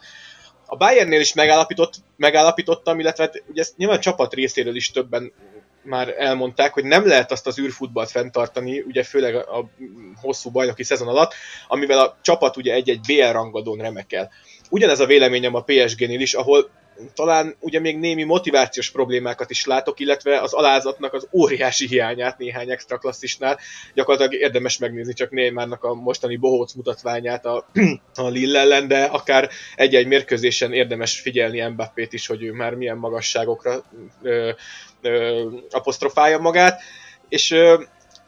A 0.66 0.76
Bayernnél 0.76 1.20
is 1.20 1.34
megállapított, 1.34 1.94
megállapítottam, 2.16 3.00
illetve 3.00 3.24
hát 3.24 3.42
ugye 3.46 3.60
ezt 3.60 3.76
nyilván 3.76 3.96
a 3.96 4.00
csapat 4.00 4.34
részéről 4.34 4.76
is 4.76 4.90
többen 4.90 5.32
már 5.82 6.14
elmondták, 6.18 6.72
hogy 6.72 6.84
nem 6.84 7.06
lehet 7.06 7.32
azt 7.32 7.46
az 7.46 7.58
űrfutballt 7.58 8.10
fenntartani, 8.10 8.80
ugye 8.80 9.02
főleg 9.02 9.34
a, 9.34 9.70
hosszú 10.20 10.50
bajnoki 10.50 10.82
szezon 10.82 11.08
alatt, 11.08 11.34
amivel 11.68 11.98
a 11.98 12.18
csapat 12.22 12.56
ugye 12.56 12.72
egy-egy 12.72 13.00
BL 13.06 13.32
rangadón 13.32 13.78
remekel. 13.78 14.30
Ugyanez 14.70 15.00
a 15.00 15.06
véleményem 15.06 15.54
a 15.54 15.62
PSG-nél 15.62 16.20
is, 16.20 16.34
ahol 16.34 16.70
talán 17.14 17.56
ugye 17.60 17.80
még 17.80 17.98
némi 17.98 18.24
motivációs 18.24 18.90
problémákat 18.90 19.50
is 19.50 19.66
látok, 19.66 20.00
illetve 20.00 20.40
az 20.40 20.52
alázatnak 20.52 21.12
az 21.12 21.28
óriási 21.32 21.86
hiányát 21.86 22.38
néhány 22.38 22.70
extra 22.70 22.98
klasszisnál. 22.98 23.58
Gyakorlatilag 23.94 24.42
érdemes 24.42 24.78
megnézni 24.78 25.12
csak 25.12 25.30
Neymarnak 25.30 25.84
a 25.84 25.94
mostani 25.94 26.36
bohóc 26.36 26.72
mutatványát 26.72 27.46
a, 27.46 27.66
a 28.14 28.28
Lille 28.28 28.58
ellen, 28.58 28.88
de 28.88 29.04
akár 29.04 29.48
egy-egy 29.76 30.06
mérkőzésen 30.06 30.72
érdemes 30.72 31.20
figyelni 31.20 31.68
Mbappét 31.68 32.12
is, 32.12 32.26
hogy 32.26 32.42
ő 32.42 32.52
már 32.52 32.74
milyen 32.74 32.96
magasságokra 32.96 33.82
ö, 34.22 34.50
ö, 35.02 35.48
apostrofálja 35.70 36.38
magát. 36.38 36.80
És 37.28 37.54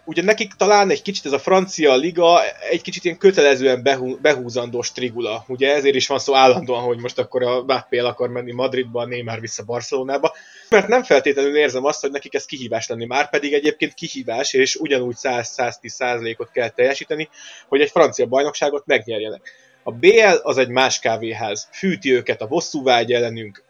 ugye 0.04 0.22
nekik 0.22 0.52
talán 0.52 0.90
egy 0.90 1.02
kicsit 1.02 1.26
ez 1.26 1.32
a 1.32 1.38
francia 1.38 1.96
liga 1.96 2.40
egy 2.70 2.82
kicsit 2.82 3.04
ilyen 3.04 3.18
kötelezően 3.18 3.82
behú, 3.82 4.18
behúzandó 4.20 4.82
strigula. 4.82 5.44
Ugye 5.48 5.74
ezért 5.74 5.94
is 5.94 6.06
van 6.06 6.18
szó 6.18 6.34
állandóan, 6.34 6.82
hogy 6.82 6.98
most 6.98 7.18
akkor 7.18 7.42
a 7.42 7.62
Mbappé 7.62 7.98
akar 7.98 8.28
menni 8.28 8.52
Madridba, 8.52 9.00
a 9.00 9.06
Neymar 9.06 9.40
vissza 9.40 9.62
Barcelonába. 9.62 10.32
Mert 10.68 10.88
nem 10.88 11.02
feltétlenül 11.02 11.56
érzem 11.56 11.84
azt, 11.84 12.00
hogy 12.00 12.10
nekik 12.10 12.34
ez 12.34 12.44
kihívás 12.44 12.88
lenni. 12.88 13.06
Már 13.06 13.30
pedig 13.30 13.52
egyébként 13.52 13.94
kihívás, 13.94 14.52
és 14.52 14.74
ugyanúgy 14.74 15.16
100-110 15.22 15.86
százalékot 15.86 16.50
kell 16.50 16.68
teljesíteni, 16.68 17.28
hogy 17.68 17.80
egy 17.80 17.90
francia 17.90 18.26
bajnokságot 18.26 18.86
megnyerjenek. 18.86 19.52
A 19.84 19.92
BL 19.92 20.36
az 20.42 20.58
egy 20.58 20.68
más 20.68 20.98
kávéház, 20.98 21.68
fűti 21.72 22.12
őket 22.12 22.40
a 22.40 22.46
bosszúvágy 22.46 23.12
ellenünk, 23.12 23.62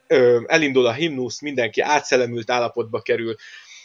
elindul 0.46 0.86
a 0.86 0.92
himnusz, 0.92 1.40
mindenki 1.40 1.80
átszellemült 1.80 2.50
állapotba 2.50 3.00
kerül, 3.00 3.34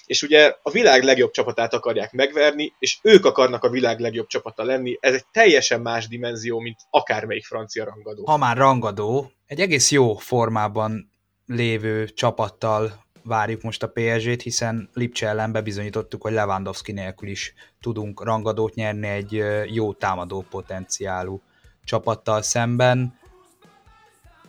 és 0.05 0.21
ugye 0.21 0.55
a 0.61 0.71
világ 0.71 1.03
legjobb 1.03 1.31
csapatát 1.31 1.73
akarják 1.73 2.11
megverni, 2.11 2.73
és 2.79 2.99
ők 3.01 3.25
akarnak 3.25 3.63
a 3.63 3.69
világ 3.69 3.99
legjobb 3.99 4.27
csapata 4.27 4.63
lenni. 4.63 4.97
Ez 4.99 5.13
egy 5.13 5.25
teljesen 5.31 5.81
más 5.81 6.07
dimenzió, 6.07 6.59
mint 6.59 6.79
akármelyik 6.89 7.45
francia 7.45 7.85
rangadó. 7.85 8.25
Ha 8.25 8.37
már 8.37 8.57
rangadó, 8.57 9.31
egy 9.45 9.59
egész 9.59 9.91
jó 9.91 10.15
formában 10.15 11.11
lévő 11.45 12.05
csapattal 12.05 13.05
várjuk 13.23 13.61
most 13.61 13.83
a 13.83 13.91
PSG-t, 13.93 14.41
hiszen 14.41 14.89
Lipcse 14.93 15.27
ellen 15.27 15.51
bebizonyítottuk, 15.51 16.21
hogy 16.21 16.33
Lewandowski 16.33 16.91
nélkül 16.91 17.29
is 17.29 17.53
tudunk 17.81 18.23
rangadót 18.23 18.73
nyerni 18.73 19.07
egy 19.07 19.43
jó 19.73 19.93
támadó 19.93 20.45
potenciálú 20.49 21.41
csapattal 21.83 22.41
szemben. 22.41 23.19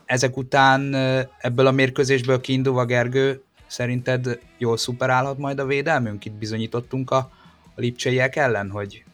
Ezek 0.09 0.37
után 0.37 0.95
ebből 1.39 1.67
a 1.67 1.71
mérkőzésből 1.71 2.41
kiindulva 2.41 2.85
Gergő, 2.85 3.43
Szerinted 3.69 4.39
jól 4.59 4.77
szuperálhat 4.77 5.39
majd 5.39 5.59
a 5.59 5.67
védelmünk? 5.67 6.25
Itt 6.25 6.33
bizonyítottunk 6.33 7.11
a, 7.11 7.17
a 7.75 7.81
lipcseiek 7.81 8.37
ellen, 8.37 8.71
hogy 8.71 9.05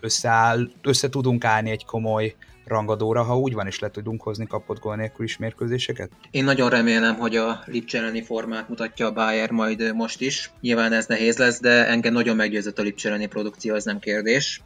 összeáll, 0.00 0.68
össze 0.82 1.08
tudunk 1.08 1.44
állni 1.44 1.70
egy 1.70 1.84
komoly 1.84 2.34
rangadóra, 2.64 3.22
ha 3.22 3.38
úgy 3.38 3.52
van, 3.52 3.66
és 3.66 3.78
le 3.78 3.90
tudunk 3.90 4.22
hozni 4.22 4.46
kapott 4.46 4.80
gól 4.80 4.96
nélkül 4.96 5.24
is 5.24 5.36
mérkőzéseket? 5.36 6.10
Én 6.30 6.44
nagyon 6.44 6.70
remélem, 6.70 7.14
hogy 7.14 7.36
a 7.36 7.62
Lipcse 7.66 7.98
elleni 7.98 8.22
formát 8.22 8.68
mutatja 8.68 9.06
a 9.06 9.12
Bayer 9.12 9.50
majd 9.50 9.94
most 9.94 10.20
is. 10.20 10.50
Nyilván 10.60 10.92
ez 10.92 11.06
nehéz 11.06 11.38
lesz, 11.38 11.60
de 11.60 11.86
engem 11.86 12.12
nagyon 12.12 12.36
meggyőzött 12.36 12.78
a 12.78 12.82
Lipcse 12.82 13.08
elleni 13.08 13.26
produkció, 13.26 13.74
ez 13.74 13.84
nem 13.84 13.98
kérdés. 13.98 14.62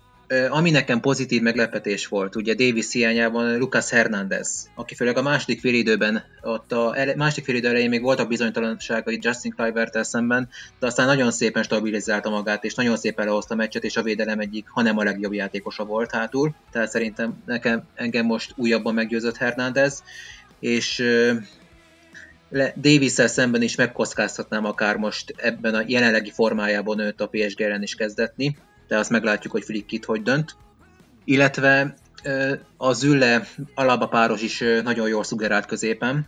Ami 0.49 0.71
nekem 0.71 1.01
pozitív 1.01 1.43
meglepetés 1.43 2.07
volt, 2.07 2.37
ugye 2.37 2.55
Davis 2.55 2.93
hiányában 2.93 3.59
Lucas 3.59 3.91
Hernández, 3.91 4.71
aki 4.75 4.95
főleg 4.95 5.17
a 5.17 5.23
második 5.23 5.61
félidőben, 5.61 6.23
ott 6.43 6.73
a 6.73 6.97
ele, 6.97 7.15
második 7.17 7.45
félidő 7.45 7.69
elején 7.69 7.89
még 7.89 8.03
voltak 8.03 8.29
bizonytalanságai 8.29 9.19
Justin 9.21 9.55
clivert 9.57 10.05
szemben, 10.05 10.49
de 10.79 10.87
aztán 10.87 11.07
nagyon 11.07 11.31
szépen 11.31 11.63
stabilizálta 11.63 12.31
magát, 12.31 12.65
és 12.65 12.75
nagyon 12.75 12.97
szépen 12.97 13.27
lehozta 13.27 13.55
a 13.55 13.57
meccset, 13.57 13.85
és 13.85 13.97
a 13.97 14.03
védelem 14.03 14.39
egyik, 14.39 14.69
hanem 14.69 14.99
a 14.99 15.03
legjobb 15.03 15.33
játékosa 15.33 15.85
volt 15.85 16.11
hátul. 16.11 16.55
Tehát 16.71 16.91
szerintem 16.91 17.43
nekem, 17.47 17.83
engem 17.95 18.27
most 18.27 18.53
újabban 18.57 18.95
meggyőzött 18.95 19.37
Hernández, 19.37 20.03
és 20.61 21.05
davis 22.77 23.13
szemben 23.13 23.63
is 23.63 23.75
megkockáztatnám 23.75 24.65
akár 24.65 24.97
most 24.97 25.35
ebben 25.37 25.75
a 25.75 25.83
jelenlegi 25.87 26.31
formájában 26.31 26.99
őt 26.99 27.21
a 27.21 27.29
PSG 27.29 27.61
ellen 27.61 27.83
is 27.83 27.95
kezdetni 27.95 28.57
de 28.93 28.99
azt 28.99 29.11
meglátjuk, 29.11 29.53
hogy 29.53 29.65
Flick 29.65 29.93
itt 29.93 30.05
hogy 30.05 30.23
dönt. 30.23 30.57
Illetve 31.25 31.95
a 32.77 32.93
Zülle 32.93 33.47
Alaba 33.75 34.07
páros 34.07 34.43
is 34.43 34.65
nagyon 34.83 35.09
jól 35.09 35.25
szugerált 35.25 35.67
középen, 35.67 36.27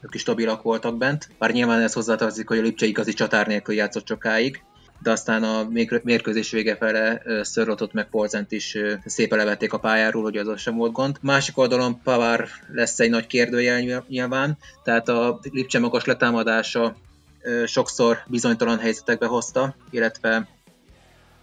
ők 0.00 0.14
is 0.14 0.20
stabilak 0.20 0.62
voltak 0.62 0.96
bent, 0.96 1.28
bár 1.38 1.52
nyilván 1.52 1.80
ez 1.80 1.92
hozzátartozik, 1.92 2.48
hogy 2.48 2.58
a 2.58 2.62
Lipcse 2.62 2.86
igazi 2.86 3.12
csatár 3.12 3.46
nélkül 3.46 3.74
játszott 3.74 4.06
sokáig, 4.06 4.62
de 5.02 5.10
aztán 5.10 5.42
a 5.42 5.68
mérkőzés 6.02 6.50
vége 6.50 6.76
fele 6.76 7.22
Szörlotot 7.42 7.92
meg 7.92 8.08
Polzent 8.08 8.52
is 8.52 8.76
szépen 9.04 9.38
levették 9.38 9.72
a 9.72 9.78
pályáról, 9.78 10.22
hogy 10.22 10.36
az 10.36 10.60
sem 10.60 10.76
volt 10.76 10.92
gond. 10.92 11.16
Másik 11.20 11.58
oldalon 11.58 12.02
Pavár 12.02 12.48
lesz 12.72 13.00
egy 13.00 13.10
nagy 13.10 13.26
kérdőjel 13.26 14.04
nyilván, 14.08 14.58
tehát 14.84 15.08
a 15.08 15.38
Lipcse 15.42 15.78
magas 15.78 16.04
letámadása 16.04 16.96
sokszor 17.66 18.18
bizonytalan 18.26 18.78
helyzetekbe 18.78 19.26
hozta, 19.26 19.74
illetve 19.90 20.48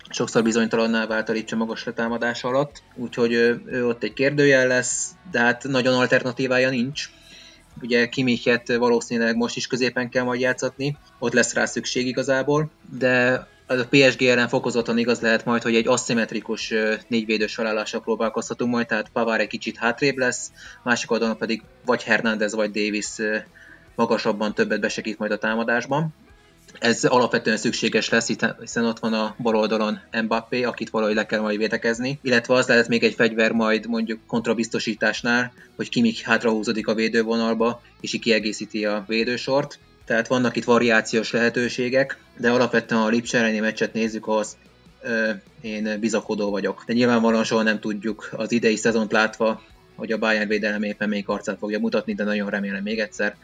sokszor 0.09 0.43
bizonytalanná 0.43 1.05
vált 1.05 1.29
a 1.29 1.31
Lipcse 1.31 1.55
magas 1.55 1.83
letámadás 1.83 2.43
alatt, 2.43 2.83
úgyhogy 2.95 3.33
ő, 3.33 3.61
ő 3.65 3.87
ott 3.87 4.03
egy 4.03 4.13
kérdőjel 4.13 4.67
lesz, 4.67 5.11
de 5.31 5.39
hát 5.39 5.63
nagyon 5.63 5.93
alternatívája 5.93 6.69
nincs. 6.69 7.09
Ugye 7.81 8.09
Kimichet 8.09 8.75
valószínűleg 8.75 9.35
most 9.35 9.55
is 9.55 9.67
középen 9.67 10.09
kell 10.09 10.23
majd 10.23 10.39
játszatni, 10.39 10.97
ott 11.19 11.33
lesz 11.33 11.53
rá 11.53 11.65
szükség 11.65 12.07
igazából, 12.07 12.69
de 12.99 13.47
az 13.67 13.79
a 13.79 13.87
PSG 13.89 14.21
ellen 14.21 14.47
fokozottan 14.47 14.97
igaz 14.97 15.19
lehet 15.19 15.45
majd, 15.45 15.61
hogy 15.61 15.75
egy 15.75 15.87
aszimmetrikus 15.87 16.73
négyvédős 17.07 17.55
felállással 17.55 18.01
próbálkozhatunk 18.01 18.71
majd, 18.71 18.87
tehát 18.87 19.09
Pavár 19.09 19.39
egy 19.39 19.47
kicsit 19.47 19.77
hátrébb 19.77 20.17
lesz, 20.17 20.51
másik 20.83 21.11
oldalon 21.11 21.37
pedig 21.37 21.61
vagy 21.85 22.03
Hernández 22.03 22.55
vagy 22.55 22.71
Davis 22.71 23.09
magasabban 23.95 24.53
többet 24.53 24.79
besegít 24.79 25.17
majd 25.17 25.31
a 25.31 25.37
támadásban 25.37 26.13
ez 26.79 27.03
alapvetően 27.03 27.57
szükséges 27.57 28.09
lesz, 28.09 28.27
hiszen 28.59 28.85
ott 28.85 28.99
van 28.99 29.13
a 29.13 29.35
bal 29.37 29.55
oldalon 29.55 29.99
Mbappé, 30.23 30.63
akit 30.63 30.89
valahogy 30.89 31.15
le 31.15 31.25
kell 31.25 31.39
majd 31.39 31.57
védekezni, 31.57 32.19
illetve 32.21 32.53
az 32.53 32.67
lehet 32.67 32.87
még 32.87 33.03
egy 33.03 33.13
fegyver 33.13 33.51
majd 33.51 33.87
mondjuk 33.87 34.19
kontrabiztosításnál, 34.27 35.53
hogy 35.75 35.89
Kimik 35.89 36.21
hátrahúzódik 36.21 36.87
a 36.87 36.93
védővonalba, 36.93 37.81
és 38.01 38.13
így 38.13 38.21
kiegészíti 38.21 38.85
a 38.85 39.03
védősort. 39.07 39.79
Tehát 40.05 40.27
vannak 40.27 40.55
itt 40.55 40.63
variációs 40.63 41.31
lehetőségek, 41.31 42.17
de 42.37 42.51
alapvetően 42.51 43.01
a 43.01 43.07
Lipcse 43.07 43.37
elleni 43.37 43.59
meccset 43.59 43.93
nézzük, 43.93 44.27
ahhoz 44.27 44.57
ö, 45.01 45.31
én 45.61 45.99
bizakodó 45.99 46.49
vagyok. 46.49 46.83
De 46.85 46.93
nyilvánvalóan 46.93 47.43
soha 47.43 47.61
nem 47.61 47.79
tudjuk 47.79 48.29
az 48.31 48.51
idei 48.51 48.75
szezont 48.75 49.11
látva, 49.11 49.61
hogy 49.95 50.11
a 50.11 50.17
Bayern 50.17 50.47
védelem 50.47 50.83
éppen 50.83 51.09
még 51.09 51.23
arcát 51.27 51.57
fogja 51.57 51.79
mutatni, 51.79 52.13
de 52.13 52.23
nagyon 52.23 52.49
remélem 52.49 52.83
még 52.83 52.99
egyszer, 52.99 53.35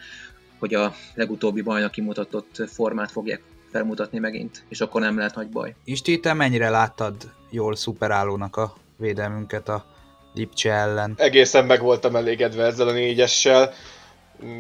hogy 0.62 0.74
a 0.74 0.94
legutóbbi 1.14 1.62
bajnoki 1.62 2.02
mutatott 2.02 2.64
formát 2.68 3.12
fogják 3.12 3.42
felmutatni 3.72 4.20
megint, 4.20 4.64
és 4.70 4.82
akkor 4.82 5.02
nem 5.02 5.18
lehet 5.18 5.36
nagy 5.36 5.50
baj. 5.50 5.76
Isti, 5.84 6.20
te 6.20 6.34
mennyire 6.34 6.70
láttad 6.70 7.16
jól 7.50 7.76
szuperállónak 7.76 8.56
a 8.56 8.76
védelmünket 8.98 9.70
a 9.70 9.86
Lipcse 10.34 10.72
ellen? 10.72 11.14
Egészen 11.18 11.66
meg 11.66 11.82
voltam 11.82 12.16
elégedve 12.16 12.64
ezzel 12.64 12.88
a 12.88 12.92
négyessel. 12.92 13.74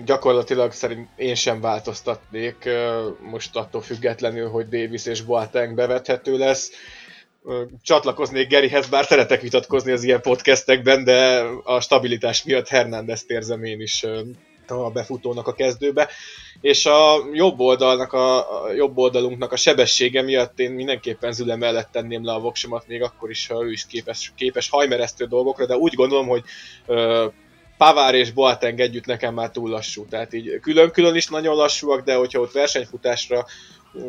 Gyakorlatilag 0.05 0.71
szerint 0.71 1.09
én 1.15 1.35
sem 1.35 1.61
változtatnék, 1.61 2.69
most 3.31 3.55
attól 3.55 3.81
függetlenül, 3.81 4.49
hogy 4.49 4.69
Davis 4.69 5.05
és 5.05 5.21
Boateng 5.21 5.75
bevethető 5.75 6.37
lesz. 6.37 6.71
Csatlakoznék 7.81 8.47
Gerihez, 8.47 8.89
bár 8.89 9.05
szeretek 9.05 9.41
vitatkozni 9.41 9.91
az 9.91 10.03
ilyen 10.03 10.21
podcastekben, 10.21 11.03
de 11.03 11.43
a 11.63 11.79
stabilitás 11.79 12.43
miatt 12.43 12.67
Hernándezt 12.67 13.29
érzem 13.29 13.63
én 13.63 13.81
is 13.81 14.05
a 14.67 14.89
befutónak 14.89 15.47
a 15.47 15.53
kezdőbe, 15.53 16.09
és 16.61 16.85
a 16.85 17.27
jobb 17.33 17.59
oldalnak, 17.59 18.13
a, 18.13 18.63
a 18.63 18.71
jobb 18.71 18.97
oldalunknak 18.97 19.51
a 19.51 19.55
sebessége 19.55 20.21
miatt 20.21 20.59
én 20.59 20.71
mindenképpen 20.71 21.31
Züle 21.31 21.55
mellett 21.55 21.91
tenném 21.91 22.25
le 22.25 22.33
a 22.33 22.39
voksomat, 22.39 22.87
még 22.87 23.01
akkor 23.01 23.29
is, 23.29 23.47
ha 23.47 23.63
ő 23.63 23.71
is 23.71 23.85
képes, 23.85 24.33
képes 24.35 24.69
hajmeresztő 24.69 25.25
dolgokra, 25.25 25.65
de 25.65 25.75
úgy 25.75 25.93
gondolom, 25.93 26.27
hogy 26.27 26.43
ö, 26.85 27.25
Pavár 27.77 28.15
és 28.15 28.31
Boateng 28.31 28.79
együtt 28.79 29.05
nekem 29.05 29.33
már 29.33 29.51
túl 29.51 29.69
lassú, 29.69 30.05
tehát 30.05 30.33
így 30.33 30.59
külön-külön 30.61 31.15
is 31.15 31.27
nagyon 31.27 31.55
lassúak, 31.55 32.01
de 32.01 32.15
hogyha 32.15 32.39
ott 32.39 32.51
versenyfutásra 32.51 33.45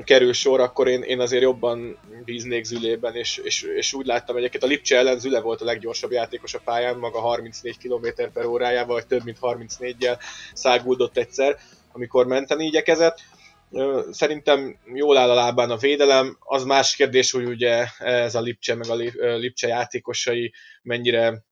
kerül 0.04 0.32
sor, 0.32 0.60
akkor 0.60 0.88
én, 0.88 1.02
én 1.02 1.20
azért 1.20 1.42
jobban 1.42 1.98
bíznék 2.24 2.64
Zülében, 2.64 3.14
és, 3.14 3.36
és, 3.36 3.62
és 3.62 3.92
úgy 3.92 4.06
láttam 4.06 4.36
egyébként 4.36 4.62
a 4.62 4.66
Lipcse 4.66 4.96
ellen 4.96 5.18
Züle 5.18 5.40
volt 5.40 5.60
a 5.60 5.64
leggyorsabb 5.64 6.10
játékos 6.10 6.54
a 6.54 6.60
pályán, 6.64 6.98
maga 6.98 7.20
34 7.20 7.78
km 7.78 8.06
per 8.32 8.44
órájával, 8.44 8.94
vagy 8.94 9.06
több 9.06 9.24
mint 9.24 9.38
34-jel 9.40 10.18
száguldott 10.52 11.16
egyszer, 11.16 11.56
amikor 11.92 12.26
menteni 12.26 12.64
igyekezett. 12.64 13.20
Szerintem 14.10 14.78
jól 14.94 15.16
áll 15.16 15.30
a 15.30 15.34
lábán 15.34 15.70
a 15.70 15.76
védelem, 15.76 16.36
az 16.40 16.64
más 16.64 16.96
kérdés, 16.96 17.30
hogy 17.30 17.44
ugye 17.44 17.86
ez 17.98 18.34
a 18.34 18.40
Lipcse 18.40 18.74
meg 18.74 18.88
a 18.88 18.94
Lipcse 19.36 19.68
játékosai 19.68 20.52
mennyire 20.82 21.44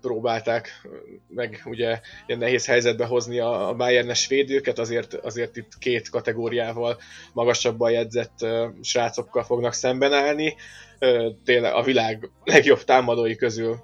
próbálták 0.00 0.68
meg 1.28 1.62
ugye 1.64 2.00
ilyen 2.26 2.40
nehéz 2.40 2.66
helyzetbe 2.66 3.06
hozni 3.06 3.38
a, 3.38 3.68
a 3.68 3.74
Bayernes 3.74 4.26
védőket, 4.26 4.78
azért, 4.78 5.14
azért 5.14 5.56
itt 5.56 5.78
két 5.78 6.08
kategóriával 6.08 6.98
magasabban 7.32 7.90
jegyzett 7.90 8.46
srácokkal 8.82 9.44
fognak 9.44 9.72
szemben 9.72 10.12
állni. 10.12 10.54
Tényleg 11.44 11.74
a 11.74 11.82
világ 11.82 12.30
legjobb 12.44 12.84
támadói 12.84 13.36
közül 13.36 13.82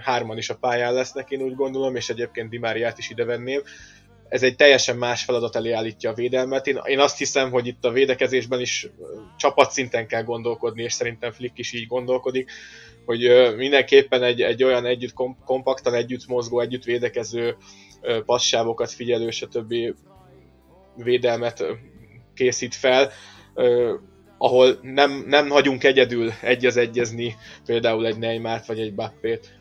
hárman 0.00 0.38
is 0.38 0.50
a 0.50 0.56
pályán 0.56 0.92
lesznek, 0.92 1.30
én 1.30 1.42
úgy 1.42 1.54
gondolom, 1.54 1.96
és 1.96 2.08
egyébként 2.08 2.50
Dimáriát 2.50 2.98
is 2.98 3.10
ide 3.10 3.24
venném. 3.24 3.62
Ez 4.28 4.42
egy 4.42 4.56
teljesen 4.56 4.96
más 4.96 5.24
feladat 5.24 5.56
elé 5.56 5.72
állítja 5.72 6.10
a 6.10 6.14
védelmet. 6.14 6.66
Én, 6.66 6.80
én 6.84 6.98
azt 6.98 7.18
hiszem, 7.18 7.50
hogy 7.50 7.66
itt 7.66 7.84
a 7.84 7.90
védekezésben 7.90 8.60
is 8.60 8.88
csapatszinten 9.36 10.06
kell 10.06 10.22
gondolkodni, 10.22 10.82
és 10.82 10.92
szerintem 10.92 11.32
Flick 11.32 11.58
is 11.58 11.72
így 11.72 11.86
gondolkodik 11.86 12.50
hogy 13.04 13.54
mindenképpen 13.56 14.22
egy, 14.22 14.40
egy 14.40 14.64
olyan 14.64 14.86
együtt 14.86 15.12
kompaktan 15.44 15.94
együtt 15.94 16.26
mozgó, 16.26 16.60
együtt 16.60 16.84
védekező 16.84 17.56
passávokat 18.26 18.90
figyelő, 18.90 19.30
stb. 19.30 19.74
védelmet 20.96 21.64
készít 22.34 22.74
fel, 22.74 23.10
ahol 24.38 24.78
nem, 24.82 25.24
nem 25.26 25.48
hagyunk 25.48 25.84
egyedül 25.84 26.32
egyez 26.42 26.76
egyezni 26.76 27.36
például 27.66 28.06
egy 28.06 28.18
Neymart 28.18 28.66
vagy 28.66 28.80
egy 28.80 28.94
Bappét. 28.94 29.58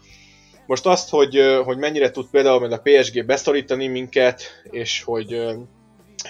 Most 0.66 0.86
azt, 0.86 1.10
hogy, 1.10 1.42
hogy 1.64 1.78
mennyire 1.78 2.12
tud 2.12 2.26
például 2.32 2.60
majd 2.60 2.72
a 2.72 2.82
PSG 2.84 3.26
beszorítani 3.26 3.88
minket, 3.88 4.44
és 4.70 5.02
hogy 5.04 5.42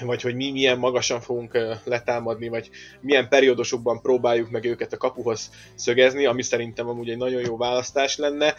vagy 0.02 0.22
hogy 0.22 0.36
mi 0.36 0.52
milyen 0.52 0.78
magasan 0.78 1.22
fogunk 1.22 1.58
letámadni, 1.84 2.48
vagy 2.48 2.70
milyen 3.02 3.30
periódusokban 3.30 4.02
próbáljuk 4.02 4.50
meg 4.50 4.66
őket 4.66 4.94
a 4.94 4.98
kapuhoz 4.98 5.52
szögezni, 5.76 6.26
ami 6.26 6.42
szerintem 6.42 6.88
amúgy 6.88 7.10
egy 7.10 7.18
nagyon 7.18 7.42
jó 7.42 7.58
választás 7.58 8.18
lenne. 8.18 8.56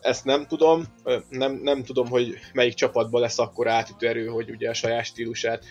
Ezt 0.00 0.24
nem 0.24 0.46
tudom, 0.46 0.84
nem, 1.28 1.60
nem 1.62 1.84
tudom, 1.84 2.08
hogy 2.08 2.34
melyik 2.52 2.74
csapatban 2.74 3.20
lesz 3.20 3.38
akkor 3.38 3.68
átütő 3.68 4.08
erő, 4.08 4.26
hogy 4.26 4.50
ugye 4.50 4.70
a 4.70 4.74
saját 4.74 5.04
stílusát 5.04 5.64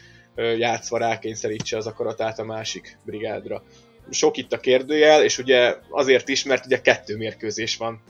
játszva 0.57 0.97
rákényszerítse 0.97 1.77
az 1.77 1.87
akaratát 1.87 2.39
a 2.39 2.43
másik 2.43 2.97
brigádra. 3.03 3.63
Sok 4.09 4.37
itt 4.37 4.53
a 4.53 4.59
kérdőjel, 4.59 5.23
és 5.23 5.37
ugye 5.37 5.75
azért 5.89 6.29
is, 6.29 6.43
mert 6.43 6.65
ugye 6.65 6.81
kettő 6.81 7.17
mérkőzés 7.17 7.77
van, 7.77 8.01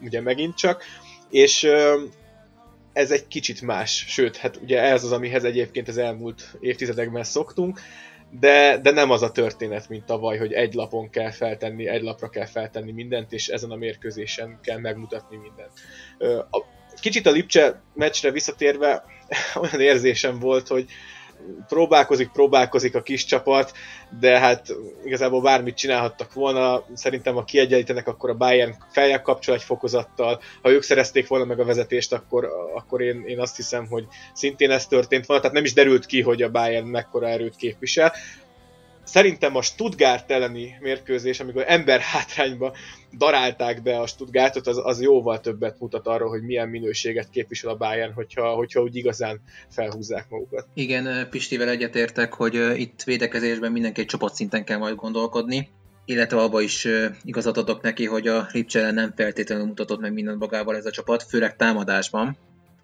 ugye 0.00 0.20
megint 0.20 0.56
csak, 0.56 0.84
és 1.30 1.68
ez 2.92 3.10
egy 3.10 3.26
kicsit 3.26 3.62
más, 3.62 4.04
sőt, 4.08 4.36
hát 4.36 4.56
ugye 4.56 4.80
ez 4.80 5.04
az, 5.04 5.12
amihez 5.12 5.44
egyébként 5.44 5.88
az 5.88 5.98
elmúlt 5.98 6.56
évtizedekben 6.60 7.24
szoktunk, 7.24 7.80
de, 8.30 8.78
de 8.82 8.90
nem 8.90 9.10
az 9.10 9.22
a 9.22 9.32
történet, 9.32 9.88
mint 9.88 10.04
tavaly, 10.04 10.38
hogy 10.38 10.52
egy 10.52 10.74
lapon 10.74 11.10
kell 11.10 11.30
feltenni, 11.30 11.88
egy 11.88 12.02
lapra 12.02 12.28
kell 12.28 12.46
feltenni 12.46 12.92
mindent, 12.92 13.32
és 13.32 13.48
ezen 13.48 13.70
a 13.70 13.76
mérkőzésen 13.76 14.58
kell 14.62 14.78
megmutatni 14.78 15.36
mindent. 15.36 15.72
Kicsit 17.00 17.26
a 17.26 17.30
Lipcse 17.30 17.82
meccsre 17.94 18.30
visszatérve, 18.30 19.04
olyan 19.62 19.80
érzésem 19.80 20.38
volt, 20.38 20.68
hogy 20.68 20.86
próbálkozik, 21.68 22.30
próbálkozik 22.30 22.94
a 22.94 23.02
kis 23.02 23.24
csapat, 23.24 23.72
de 24.20 24.38
hát 24.38 24.66
igazából 25.04 25.40
bármit 25.40 25.76
csinálhattak 25.76 26.32
volna. 26.32 26.84
Szerintem, 26.94 27.34
ha 27.34 27.44
kiegyenlítenek, 27.44 28.08
akkor 28.08 28.30
a 28.30 28.36
Bayern 28.36 28.74
feljebb 28.90 29.22
kapcsol 29.22 29.54
egy 29.54 29.62
fokozattal. 29.62 30.40
Ha 30.62 30.70
ők 30.70 30.82
szerezték 30.82 31.28
volna 31.28 31.44
meg 31.44 31.60
a 31.60 31.64
vezetést, 31.64 32.12
akkor, 32.12 32.48
akkor 32.74 33.00
én, 33.00 33.24
én 33.26 33.40
azt 33.40 33.56
hiszem, 33.56 33.86
hogy 33.86 34.06
szintén 34.32 34.70
ez 34.70 34.86
történt 34.86 35.26
volna. 35.26 35.42
Tehát 35.42 35.56
nem 35.56 35.64
is 35.64 35.72
derült 35.72 36.06
ki, 36.06 36.22
hogy 36.22 36.42
a 36.42 36.50
Bayern 36.50 36.86
mekkora 36.86 37.28
erőt 37.28 37.56
képvisel 37.56 38.12
szerintem 39.08 39.56
a 39.56 39.62
Stuttgart 39.62 40.30
elleni 40.30 40.76
mérkőzés, 40.80 41.40
amikor 41.40 41.64
ember 41.66 42.00
hátrányba 42.00 42.74
darálták 43.18 43.82
be 43.82 43.98
a 43.98 44.06
Stuttgartot, 44.06 44.66
az, 44.66 44.80
az 44.84 45.02
jóval 45.02 45.40
többet 45.40 45.78
mutat 45.78 46.06
arról, 46.06 46.28
hogy 46.28 46.42
milyen 46.42 46.68
minőséget 46.68 47.30
képvisel 47.30 47.70
a 47.70 47.76
Bayern, 47.76 48.12
hogyha, 48.12 48.54
hogyha 48.54 48.82
úgy 48.82 48.96
igazán 48.96 49.40
felhúzzák 49.70 50.26
magukat. 50.28 50.66
Igen, 50.74 51.28
Pistivel 51.30 51.68
egyetértek, 51.68 52.34
hogy 52.34 52.54
itt 52.80 53.02
védekezésben 53.02 53.72
mindenki 53.72 54.00
egy 54.00 54.06
csapatszinten 54.06 54.64
kell 54.64 54.78
majd 54.78 54.94
gondolkodni, 54.94 55.68
illetve 56.04 56.38
abba 56.38 56.60
is 56.60 56.88
igazat 57.22 57.56
adok 57.56 57.82
neki, 57.82 58.04
hogy 58.04 58.26
a 58.26 58.46
Lipcselen 58.52 58.94
nem 58.94 59.12
feltétlenül 59.16 59.66
mutatott 59.66 60.00
meg 60.00 60.12
mindent 60.12 60.38
magával 60.38 60.76
ez 60.76 60.86
a 60.86 60.90
csapat, 60.90 61.22
főleg 61.22 61.56
támadásban 61.56 62.36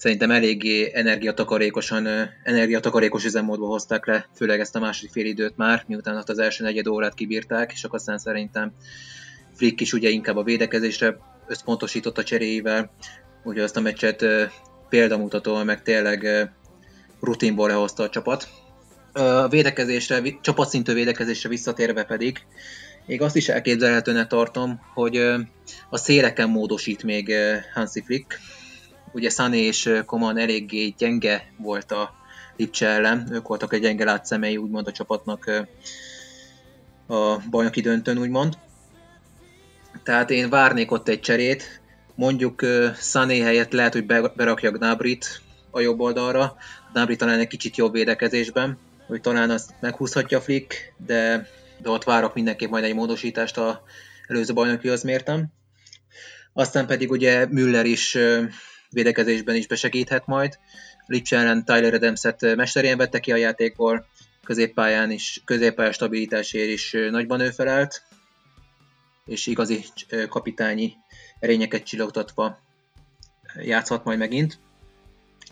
szerintem 0.05 0.31
eléggé 0.31 0.91
energiatakarékosan, 0.95 2.07
energiatakarékos 2.43 3.25
üzemmódba 3.25 3.67
hozták 3.67 4.07
le, 4.07 4.29
főleg 4.37 4.61
ezt 4.61 4.77
a 4.77 4.81
második 4.81 5.11
fél 5.11 5.27
időt 5.27 5.57
már, 5.57 5.85
miután 5.87 6.17
azt 6.17 6.29
az 6.29 6.39
első 6.39 6.65
negyed 6.65 6.87
órát 6.87 7.15
kibírták, 7.15 7.73
és 7.73 7.85
akkor 7.85 7.99
aztán 7.99 8.19
szerintem 8.19 8.73
Flick 9.55 9.81
is 9.81 9.93
ugye 9.93 10.09
inkább 10.09 10.37
a 10.37 10.43
védekezésre 10.43 11.17
összpontosított 11.47 12.19
a 12.19 12.23
cseréivel, 12.23 12.91
ugye 13.45 13.63
azt 13.63 13.77
a 13.77 13.81
meccset 13.81 14.25
példamutatóan 14.89 15.65
meg 15.65 15.83
tényleg 15.83 16.51
rutinból 17.21 17.69
lehozta 17.69 18.03
a 18.03 18.09
csapat. 18.09 18.49
A 19.13 19.49
védekezésre, 19.49 20.23
csapatszintű 20.41 20.93
védekezésre 20.93 21.49
visszatérve 21.49 22.05
pedig, 22.05 22.39
még 23.07 23.23
azt 23.23 23.37
is 23.37 23.49
elképzelhetőnek 23.49 24.27
tartom, 24.27 24.81
hogy 24.95 25.17
a 25.91 25.97
széleken 25.97 26.49
módosít 26.49 27.03
még 27.03 27.35
Hansi 27.75 28.03
Flick, 28.03 28.41
ugye 29.15 29.31
Sané 29.31 29.59
és 29.59 29.91
Koman 30.07 30.39
eléggé 30.39 30.95
gyenge 30.99 31.53
volt 31.59 31.93
a 31.93 32.15
Lipcse 32.57 32.89
ellen, 32.89 33.29
ők 33.33 33.49
voltak 33.49 33.73
egy 33.73 33.81
gyenge 33.81 34.05
látszemei 34.05 34.57
úgymond 34.57 34.87
a 34.87 34.93
csapatnak 34.93 35.67
a 37.07 37.37
bajnoki 37.51 37.81
döntőn 37.81 38.19
úgymond. 38.19 38.59
Tehát 40.03 40.31
én 40.31 40.51
várnék 40.51 40.91
ott 40.91 41.09
egy 41.09 41.21
cserét, 41.21 41.81
mondjuk 42.15 42.63
Sané 42.97 43.41
helyett 43.41 43.73
lehet, 43.73 43.93
hogy 43.93 44.07
berakja 44.37 44.71
Gnabrit 44.71 45.43
a 45.71 45.81
jobb 45.81 46.01
oldalra, 46.01 46.57
Gnabry 46.93 47.17
talán 47.17 47.39
egy 47.39 47.47
kicsit 47.47 47.77
jobb 47.77 47.93
védekezésben, 47.93 48.79
hogy 49.07 49.21
talán 49.21 49.51
azt 49.51 49.75
meghúzhatja 49.81 50.41
Flick, 50.41 50.95
de, 51.07 51.49
de 51.79 51.89
ott 51.89 52.05
várok 52.05 52.35
mindenképp 52.35 52.71
majd 52.71 52.85
egy 52.85 52.95
módosítást 52.95 53.59
a 53.59 53.83
előző 54.29 54.53
bajnokihoz 54.53 55.03
mértem. 55.03 55.47
Aztán 56.53 56.87
pedig 56.87 57.11
ugye 57.11 57.47
Müller 57.47 57.87
is 57.87 58.19
védekezésben 58.95 59.55
is 59.55 59.67
besegíthet 59.67 60.27
majd. 60.27 60.59
Lipcse 61.07 61.39
ellen 61.39 61.65
Tyler 61.65 61.95
Adams-et 61.95 62.57
mesterén 62.57 62.97
vette 62.97 63.21
ki 63.21 63.33
a 63.33 63.37
játékból, 63.37 64.07
középpályán 64.45 65.11
is, 65.11 65.43
középpályán 65.45 65.93
stabilitásért 65.93 66.69
is 66.69 66.97
nagyban 67.11 67.41
ő 67.41 67.51
felelt, 67.51 68.03
és 69.27 69.47
igazi 69.47 69.85
kapitányi 70.29 70.93
erényeket 71.41 71.83
csillogtatva 71.83 72.59
játszhat 73.63 74.05
majd 74.05 74.19
megint. 74.19 74.59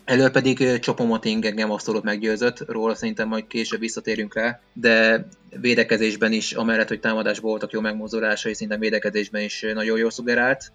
Elől 0.05 0.31
pedig 0.31 0.79
Csopomoting 0.79 1.45
engem 1.45 1.71
abszolút 1.71 2.03
meggyőzött, 2.03 2.71
róla 2.71 2.95
szerintem 2.95 3.29
majd 3.29 3.47
később 3.47 3.81
visszatérünk 3.81 4.35
rá, 4.35 4.61
de 4.73 5.27
védekezésben 5.61 6.33
is, 6.33 6.53
amellett, 6.53 6.89
hogy 6.89 7.01
támadásban 7.01 7.51
voltak 7.51 7.71
jó 7.71 7.81
megmozdulásai, 7.81 8.53
szerintem 8.55 8.81
védekezésben 8.81 9.43
is 9.43 9.61
nagyon 9.75 9.99
jól 9.99 10.11
szugerált 10.11 10.73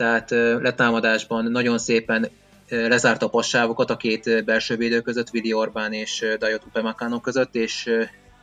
tehát 0.00 0.30
letámadásban 0.62 1.44
nagyon 1.44 1.78
szépen 1.78 2.30
lezárta 2.68 3.26
a 3.26 3.28
passávokat 3.28 3.90
a 3.90 3.96
két 3.96 4.44
belső 4.44 4.76
védő 4.76 5.00
között, 5.00 5.30
Vili 5.30 5.52
Orbán 5.52 5.92
és 5.92 6.26
Dajot 6.38 6.64
Upemacano 6.64 7.20
között, 7.20 7.54
és 7.54 7.90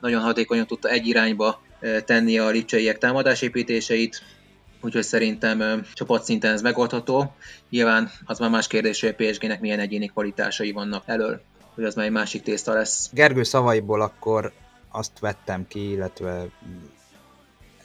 nagyon 0.01 0.21
hatékonyan 0.21 0.67
tudta 0.67 0.89
egy 0.89 1.07
irányba 1.07 1.61
tenni 2.05 2.37
a 2.37 2.49
lipcseiek 2.49 2.97
támadásépítéseit, 2.97 4.21
úgyhogy 4.81 5.03
szerintem 5.03 5.85
csapatszinten 5.93 6.53
ez 6.53 6.61
megoldható. 6.61 7.35
Nyilván 7.69 8.11
az 8.25 8.39
már 8.39 8.49
más 8.49 8.67
kérdés, 8.67 9.01
hogy 9.01 9.15
a 9.17 9.23
PSG-nek 9.23 9.59
milyen 9.59 9.79
egyéni 9.79 10.07
kvalitásai 10.07 10.71
vannak 10.71 11.03
elől, 11.05 11.41
hogy 11.75 11.83
az 11.83 11.95
már 11.95 12.05
egy 12.05 12.11
másik 12.11 12.41
tészta 12.41 12.73
lesz. 12.73 13.09
Gergő 13.13 13.43
szavaiból 13.43 14.01
akkor 14.01 14.51
azt 14.91 15.19
vettem 15.19 15.67
ki, 15.67 15.91
illetve 15.91 16.45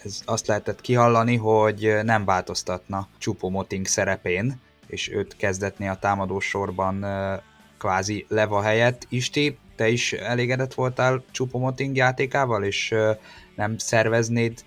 ez 0.05 0.23
azt 0.25 0.47
lehetett 0.47 0.81
kihallani, 0.81 1.37
hogy 1.37 1.99
nem 2.03 2.25
változtatna 2.25 3.09
Moting 3.41 3.87
szerepén, 3.87 4.61
és 4.87 5.13
őt 5.13 5.37
kezdetné 5.37 5.89
a 5.89 5.99
támadó 5.99 6.41
sorban 6.41 7.07
kvázi 7.79 8.27
Leva 8.29 8.63
helyett. 8.63 9.07
Isti, 9.09 9.59
te 9.77 9.89
is 9.89 10.13
elégedett 10.13 10.75
voltál 10.75 11.25
Moting 11.53 11.97
játékával, 11.97 12.65
és 12.65 12.95
nem 13.57 13.79
szerveznéd, 13.79 14.65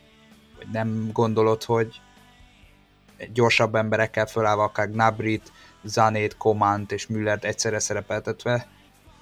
vagy 0.58 0.68
nem 0.72 1.10
gondolod, 1.14 1.64
hogy 1.64 2.02
gyorsabb 3.34 3.76
emberekkel 3.76 4.26
fölállva 4.26 4.64
akár 4.64 4.92
Gnabrit, 4.92 5.52
Zanét, 5.84 6.38
Komant 6.38 6.92
és 6.92 7.08
Müllert 7.08 7.44
egyszerre 7.44 7.80
szerepeltetve 7.80 8.68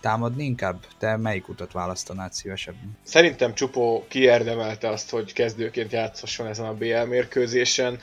támadni 0.03 0.43
inkább? 0.43 0.85
Te 0.97 1.17
melyik 1.17 1.49
utat 1.49 1.71
választanád 1.71 2.33
szívesebben? 2.33 2.97
Szerintem 3.03 3.53
Csupó 3.53 4.05
kiérdemelte 4.07 4.89
azt, 4.89 5.09
hogy 5.09 5.33
kezdőként 5.33 5.91
játszhasson 5.91 6.47
ezen 6.47 6.65
a 6.65 6.73
BL 6.73 7.03
mérkőzésen. 7.07 7.99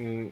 Mm, 0.00 0.26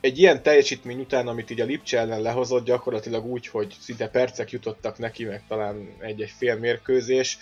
egy 0.00 0.18
ilyen 0.18 0.42
teljesítmény 0.42 1.00
után, 1.00 1.28
amit 1.28 1.50
így 1.50 1.60
a 1.60 1.64
Lipcse 1.64 1.98
ellen 1.98 2.20
lehozott, 2.20 2.64
gyakorlatilag 2.64 3.24
úgy, 3.24 3.46
hogy 3.46 3.76
szinte 3.80 4.08
percek 4.08 4.50
jutottak 4.50 4.98
neki, 4.98 5.24
meg 5.24 5.42
talán 5.48 5.88
egy-egy 6.00 6.34
fél 6.38 6.56
mérkőzés, 6.56 7.38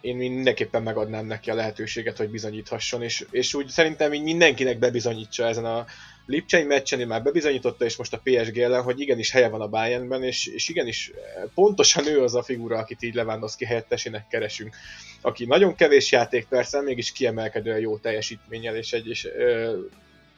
én 0.00 0.16
mindenképpen 0.16 0.82
megadnám 0.82 1.26
neki 1.26 1.50
a 1.50 1.54
lehetőséget, 1.54 2.16
hogy 2.16 2.28
bizonyíthasson, 2.28 3.02
és, 3.02 3.26
és 3.30 3.54
úgy 3.54 3.68
szerintem 3.68 4.12
így 4.12 4.22
mindenkinek 4.22 4.78
bebizonyítsa 4.78 5.46
ezen 5.46 5.64
a 5.64 5.86
Lipcsei 6.26 6.62
meccsen, 6.62 7.06
már 7.06 7.22
bebizonyította, 7.22 7.84
és 7.84 7.96
most 7.96 8.12
a 8.12 8.20
PSG 8.22 8.58
ellen, 8.58 8.82
hogy 8.82 9.00
igenis 9.00 9.30
helye 9.30 9.48
van 9.48 9.60
a 9.60 9.68
Bayernben, 9.68 10.22
és, 10.22 10.46
és 10.46 10.68
igenis 10.68 11.12
pontosan 11.54 12.06
ő 12.06 12.22
az 12.22 12.34
a 12.34 12.42
figura, 12.42 12.78
akit 12.78 13.02
így 13.02 13.14
Lewandowski 13.14 13.64
helyettesének 13.64 14.28
keresünk, 14.28 14.76
aki 15.20 15.44
nagyon 15.44 15.74
kevés 15.74 16.12
játék 16.12 16.46
persze, 16.48 16.82
mégis 16.82 17.12
kiemelkedően 17.12 17.78
jó 17.78 17.96
teljesítménnyel, 17.96 18.76
és 18.76 18.92
egy 18.92 19.08
és, 19.08 19.24
ö, 19.24 19.76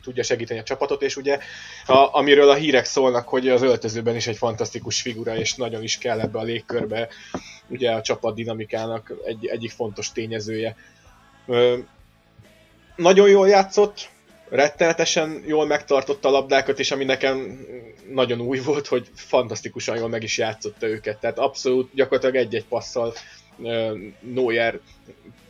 tudja 0.03 0.23
segíteni 0.23 0.61
a 0.61 0.63
csapatot, 0.63 1.03
és 1.03 1.17
ugye 1.17 1.39
a, 1.87 2.17
amiről 2.17 2.51
a 2.51 2.55
hírek 2.55 2.85
szólnak, 2.85 3.29
hogy 3.29 3.49
az 3.49 3.63
öltözőben 3.63 4.17
is 4.17 4.27
egy 4.27 4.37
fantasztikus 4.37 5.01
figura, 5.01 5.37
és 5.37 5.55
nagyon 5.55 5.83
is 5.83 5.99
kell 5.99 6.21
ebbe 6.21 6.39
a 6.39 6.43
légkörbe, 6.43 7.09
ugye 7.69 7.91
a 7.91 8.03
csapat 8.03 8.35
dinamikának 8.35 9.13
egy, 9.25 9.47
egyik 9.47 9.71
fontos 9.71 10.13
tényezője. 10.13 10.77
Ö, 11.47 11.79
nagyon 12.97 13.29
jól 13.29 13.49
játszott, 13.49 14.09
rettenetesen 14.51 15.43
jól 15.47 15.67
megtartotta 15.67 16.29
a 16.29 16.31
labdákat, 16.31 16.79
és 16.79 16.91
ami 16.91 17.05
nekem 17.05 17.67
nagyon 18.13 18.41
új 18.41 18.59
volt, 18.59 18.87
hogy 18.87 19.07
fantasztikusan 19.15 19.97
jól 19.97 20.09
meg 20.09 20.23
is 20.23 20.39
játszotta 20.39 20.87
őket. 20.87 21.19
Tehát 21.19 21.39
abszolút 21.39 21.95
gyakorlatilag 21.95 22.37
egy-egy 22.37 22.65
passzal 22.65 23.15
Neuer 24.21 24.81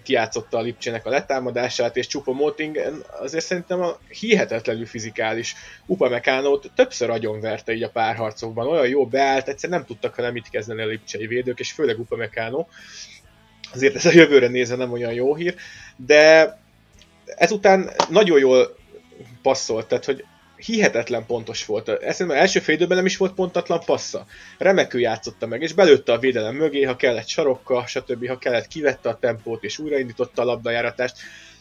kiátszotta 0.03 0.59
a 0.59 0.61
Lipcsének 0.61 1.07
a 1.07 1.11
letámadását, 1.11 1.97
és 1.97 2.07
Csupa 2.07 2.33
Moting 2.33 2.79
azért 3.21 3.45
szerintem 3.45 3.81
a 3.81 3.99
hihetetlenül 4.09 4.87
fizikális 4.87 5.55
Upamecánót 5.87 6.71
többször 6.75 7.11
agyonverte 7.11 7.73
így 7.73 7.83
a 7.83 7.91
párharcokban, 7.91 8.67
olyan 8.67 8.89
jó 8.89 9.07
beállt, 9.07 9.49
egyszer 9.49 9.71
nem 9.71 9.85
tudtak 9.85 10.15
hanem 10.15 10.33
mit 10.33 10.51
kezdeni 10.51 10.83
a 10.83 10.87
Lipcsei 10.87 11.27
védők, 11.27 11.59
és 11.59 11.73
főleg 11.73 11.99
Upamecánó. 11.99 12.69
Azért 13.73 13.95
ez 13.95 14.07
a 14.07 14.13
jövőre 14.13 14.49
nézve 14.49 14.77
nem 14.77 14.93
olyan 14.93 15.13
jó 15.13 15.35
hír, 15.35 15.55
de 15.97 16.59
ezután 17.25 17.91
nagyon 18.09 18.39
jól 18.39 18.77
passzolt, 19.43 19.87
tehát 19.87 20.05
hogy 20.05 20.25
hihetetlen 20.59 21.27
pontos 21.27 21.67
volt. 21.67 21.89
Az 21.89 22.21
első 22.21 22.61
fél 22.61 22.87
nem 22.87 23.07
is 23.07 23.17
volt 23.17 23.35
pontatlan 23.35 23.81
passza. 23.85 24.27
Remekül 24.59 25.01
játszotta 25.01 25.47
meg, 25.47 25.63
és 25.63 25.73
belőtte 25.73 26.13
a 26.13 26.19
védelem 26.19 26.55
mögé, 26.55 26.83
ha 26.83 26.97
kellett 26.97 27.29
sarokka, 27.29 27.87
stb. 27.87 28.29
Ha 28.29 28.39
kellett, 28.39 28.69
kivette 28.69 29.09
a 29.09 29.19
tempót, 29.19 29.65
és 29.65 29.79
újraindította 29.79 30.43
a 30.43 30.45
labdajáratást. 30.45 31.17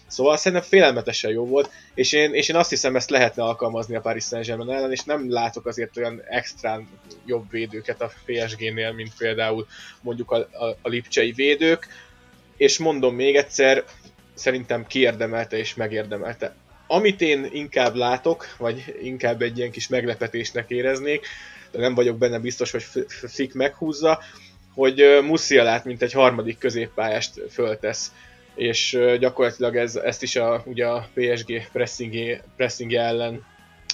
Szóval 0.07 0.37
szerintem 0.37 0.67
félelmetesen 0.67 1.31
jó 1.31 1.45
volt, 1.45 1.69
és 1.93 2.11
én, 2.11 2.33
és 2.33 2.49
én 2.49 2.55
azt 2.55 2.69
hiszem, 2.69 2.95
ezt 2.95 3.09
lehetne 3.09 3.43
alkalmazni 3.43 3.95
a 3.95 4.01
Paris 4.01 4.23
Saint-Germain 4.23 4.69
ellen, 4.69 4.91
és 4.91 5.03
nem 5.03 5.31
látok 5.31 5.65
azért 5.65 5.97
olyan 5.97 6.21
extrán 6.29 6.87
jobb 7.25 7.49
védőket 7.49 8.01
a 8.01 8.11
PSG-nél, 8.25 8.91
mint 8.91 9.13
például 9.17 9.67
mondjuk 10.01 10.31
a, 10.31 10.35
a, 10.35 10.65
a 10.81 10.89
lipcsei 10.89 11.31
védők, 11.31 11.87
és 12.57 12.77
mondom 12.77 13.15
még 13.15 13.35
egyszer, 13.35 13.83
szerintem 14.33 14.87
kiérdemelte 14.87 15.57
és 15.57 15.75
megérdemelte 15.75 16.55
amit 16.87 17.21
én 17.21 17.49
inkább 17.51 17.95
látok, 17.95 18.55
vagy 18.57 18.95
inkább 19.01 19.41
egy 19.41 19.57
ilyen 19.57 19.71
kis 19.71 19.87
meglepetésnek 19.87 20.69
éreznék, 20.69 21.25
de 21.71 21.79
nem 21.79 21.95
vagyok 21.95 22.17
benne 22.17 22.39
biztos, 22.39 22.71
hogy 22.71 22.85
Fik 23.27 23.53
meghúzza, 23.53 24.19
hogy 24.73 25.19
Musialát, 25.23 25.85
mint 25.85 26.01
egy 26.01 26.13
harmadik 26.13 26.57
középpályást 26.57 27.41
föltesz. 27.49 28.11
És 28.55 28.99
gyakorlatilag 29.19 29.75
ez, 29.75 29.95
ezt 29.95 30.23
is 30.23 30.35
a, 30.35 30.63
ugye 30.65 30.85
a 30.87 31.09
PSG 31.13 31.69
pressing, 31.71 32.41
pressing 32.55 32.93
ellen 32.93 33.45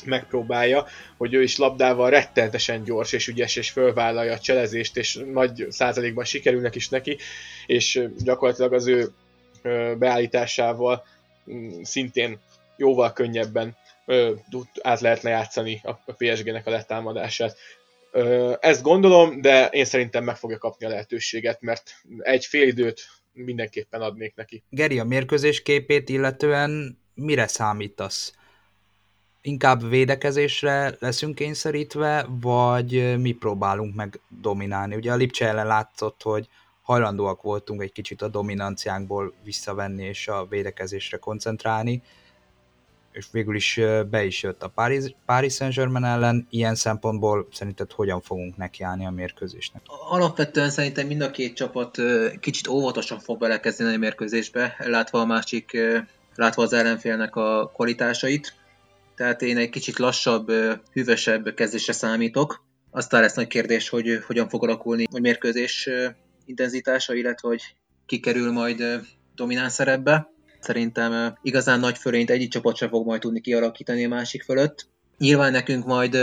megpróbálja, 0.06 0.86
hogy 1.18 1.34
ő 1.34 1.44
is 1.44 1.58
labdával 1.58 2.10
rettentesen 2.10 2.84
gyors 2.84 3.12
és 3.12 3.28
ügyes, 3.28 3.56
és 3.56 3.70
fölvállalja 3.70 4.34
a 4.34 4.40
cselezést, 4.40 4.98
és 4.98 5.20
nagy 5.34 5.66
százalékban 5.70 6.24
sikerülnek 6.24 6.76
is 6.76 6.90
neki, 6.90 7.18
és 7.66 8.04
gyakorlatilag 8.18 8.74
az 8.74 8.88
ő 8.88 9.10
beállításával 9.98 11.06
szintén 11.82 12.40
jóval 12.78 13.14
könnyebben 13.14 13.76
ö, 14.06 14.34
át 14.82 15.00
lehetne 15.00 15.30
játszani 15.30 15.82
a, 15.84 16.14
PSG-nek 16.14 16.68
a 16.68 16.70
letámadását. 16.70 17.58
Ö, 18.12 18.54
ezt 18.60 18.82
gondolom, 18.82 19.42
de 19.42 19.68
én 19.68 19.86
szerintem 19.86 20.24
meg 20.24 20.36
fogja 20.36 20.58
kapni 20.58 20.86
a 20.86 20.90
lehetőséget, 20.90 21.62
mert 21.62 21.96
egy 22.20 22.46
fél 22.46 22.68
időt 22.68 23.08
mindenképpen 23.34 24.02
adnék 24.02 24.36
neki. 24.36 24.64
Geri, 24.70 25.00
a 25.00 25.04
mérkőzés 25.04 25.62
képét 25.62 26.10
illetően 26.10 26.98
mire 27.14 27.48
számítasz? 27.48 28.34
Inkább 29.42 29.90
védekezésre 29.90 30.96
leszünk 31.00 31.36
kényszerítve, 31.36 32.26
vagy 32.42 33.20
mi 33.22 33.32
próbálunk 33.32 33.96
meg 33.96 34.20
dominálni? 34.42 34.96
Ugye 34.96 35.12
a 35.12 35.16
Lipcse 35.16 35.48
ellen 35.48 35.68
látszott, 35.68 36.22
hogy 36.22 36.48
hajlandóak 36.82 37.42
voltunk 37.42 37.82
egy 37.82 37.92
kicsit 37.92 38.22
a 38.22 38.28
dominanciánkból 38.28 39.34
visszavenni 39.44 40.04
és 40.04 40.28
a 40.28 40.46
védekezésre 40.46 41.18
koncentrálni 41.18 42.04
és 43.14 43.26
végül 43.32 43.56
is 43.56 43.80
be 44.10 44.24
is 44.24 44.44
jött 44.44 44.64
a 44.64 44.68
Paris, 44.68 45.04
Paris 45.26 45.54
Saint-Germain 45.54 46.04
ellen. 46.04 46.48
Ilyen 46.50 46.76
szempontból 46.76 47.48
szerinted 47.52 47.92
hogyan 47.92 48.22
fogunk 48.22 48.58
nekiállni 48.58 49.06
a 49.06 49.10
mérkőzésnek? 49.10 49.82
Alapvetően 50.10 50.70
szerintem 50.70 51.08
mind 51.08 51.22
a 51.22 51.32
két 51.32 51.56
csapat 51.56 51.98
kicsit 52.40 52.68
óvatosan 52.68 53.20
fog 53.20 53.40
belekezdeni 53.40 53.96
a 53.96 53.98
mérkőzésbe, 53.98 54.76
látva 54.78 55.20
a 55.20 55.26
másik, 55.26 55.78
látva 56.36 56.64
az 56.64 56.74
ellenfélnek 56.74 57.36
a 57.36 57.72
kvalitásait. 57.74 58.54
Tehát 59.16 59.42
én 59.42 59.58
egy 59.58 59.70
kicsit 59.70 59.98
lassabb, 59.98 60.52
hűvösebb 60.92 61.54
kezdésre 61.54 61.94
számítok. 61.94 62.66
Aztán 62.92 63.22
lesz 63.22 63.36
nagy 63.36 63.48
kérdés, 63.48 63.90
hogy 63.90 64.24
hogyan 64.28 64.50
fog 64.50 64.64
alakulni 64.64 65.08
a 65.12 65.20
mérkőzés 65.20 65.90
intenzitása, 66.46 67.14
illetve 67.14 67.48
hogy 67.48 67.76
kikerül 68.06 68.52
majd 68.52 68.84
domináns 69.36 69.74
szerepbe 69.74 70.33
Szerintem 70.64 71.38
igazán 71.42 71.80
nagy 71.80 71.98
fölényt 71.98 72.30
egyik 72.30 72.52
csapat 72.52 72.76
sem 72.76 72.90
fog 72.90 73.06
majd 73.06 73.22
tudni 73.22 73.42
kialakítani 73.42 74.06
a 74.06 74.10
másik 74.10 74.44
fölött. 74.44 74.88
Nyilván 75.18 75.52
nekünk 75.52 75.86
majd 75.86 76.18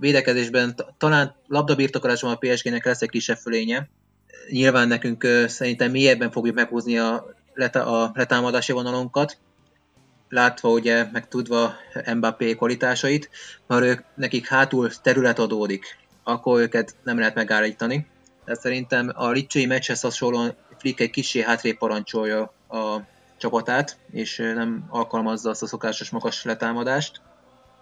védekezésben, 0.00 0.74
talán 0.98 1.34
labdabirtokolásban 1.46 2.32
a 2.32 2.36
PSG-nek 2.36 2.84
lesz 2.84 3.02
egy 3.02 3.10
kisebb 3.10 3.36
fölénye. 3.36 3.88
Nyilván 4.50 4.88
nekünk 4.88 5.26
szerintem 5.46 5.90
mélyebben 5.90 6.30
fogjuk 6.30 6.54
meghúzni 6.54 6.98
a, 6.98 7.34
leta- 7.54 7.86
a 7.86 8.12
letámadási 8.14 8.72
vonalunkat, 8.72 9.38
látva 10.28 10.70
ugye, 10.70 11.06
meg 11.12 11.28
tudva 11.28 11.74
Mbappé 12.14 12.54
kvalitásait, 12.54 13.30
mert 13.66 13.82
ők, 13.82 14.00
nekik 14.14 14.46
hátul 14.46 14.90
terület 15.02 15.38
adódik, 15.38 15.96
akkor 16.22 16.60
őket 16.60 16.94
nem 17.02 17.18
lehet 17.18 17.34
megállítani. 17.34 18.06
Tehát 18.44 18.60
szerintem 18.60 19.12
a 19.14 19.30
Licsei 19.30 19.66
meccshez 19.66 20.00
hasonlóan 20.00 20.54
Flick 20.78 21.00
egy 21.00 21.10
kicsi 21.10 21.42
hátrébb 21.42 21.78
parancsolja 21.78 22.52
a 22.68 23.00
csapatát, 23.38 23.98
és 24.10 24.36
nem 24.36 24.86
alkalmazza 24.88 25.50
azt 25.50 25.62
a 25.62 25.66
szokásos 25.66 26.10
magas 26.10 26.44
letámadást. 26.44 27.20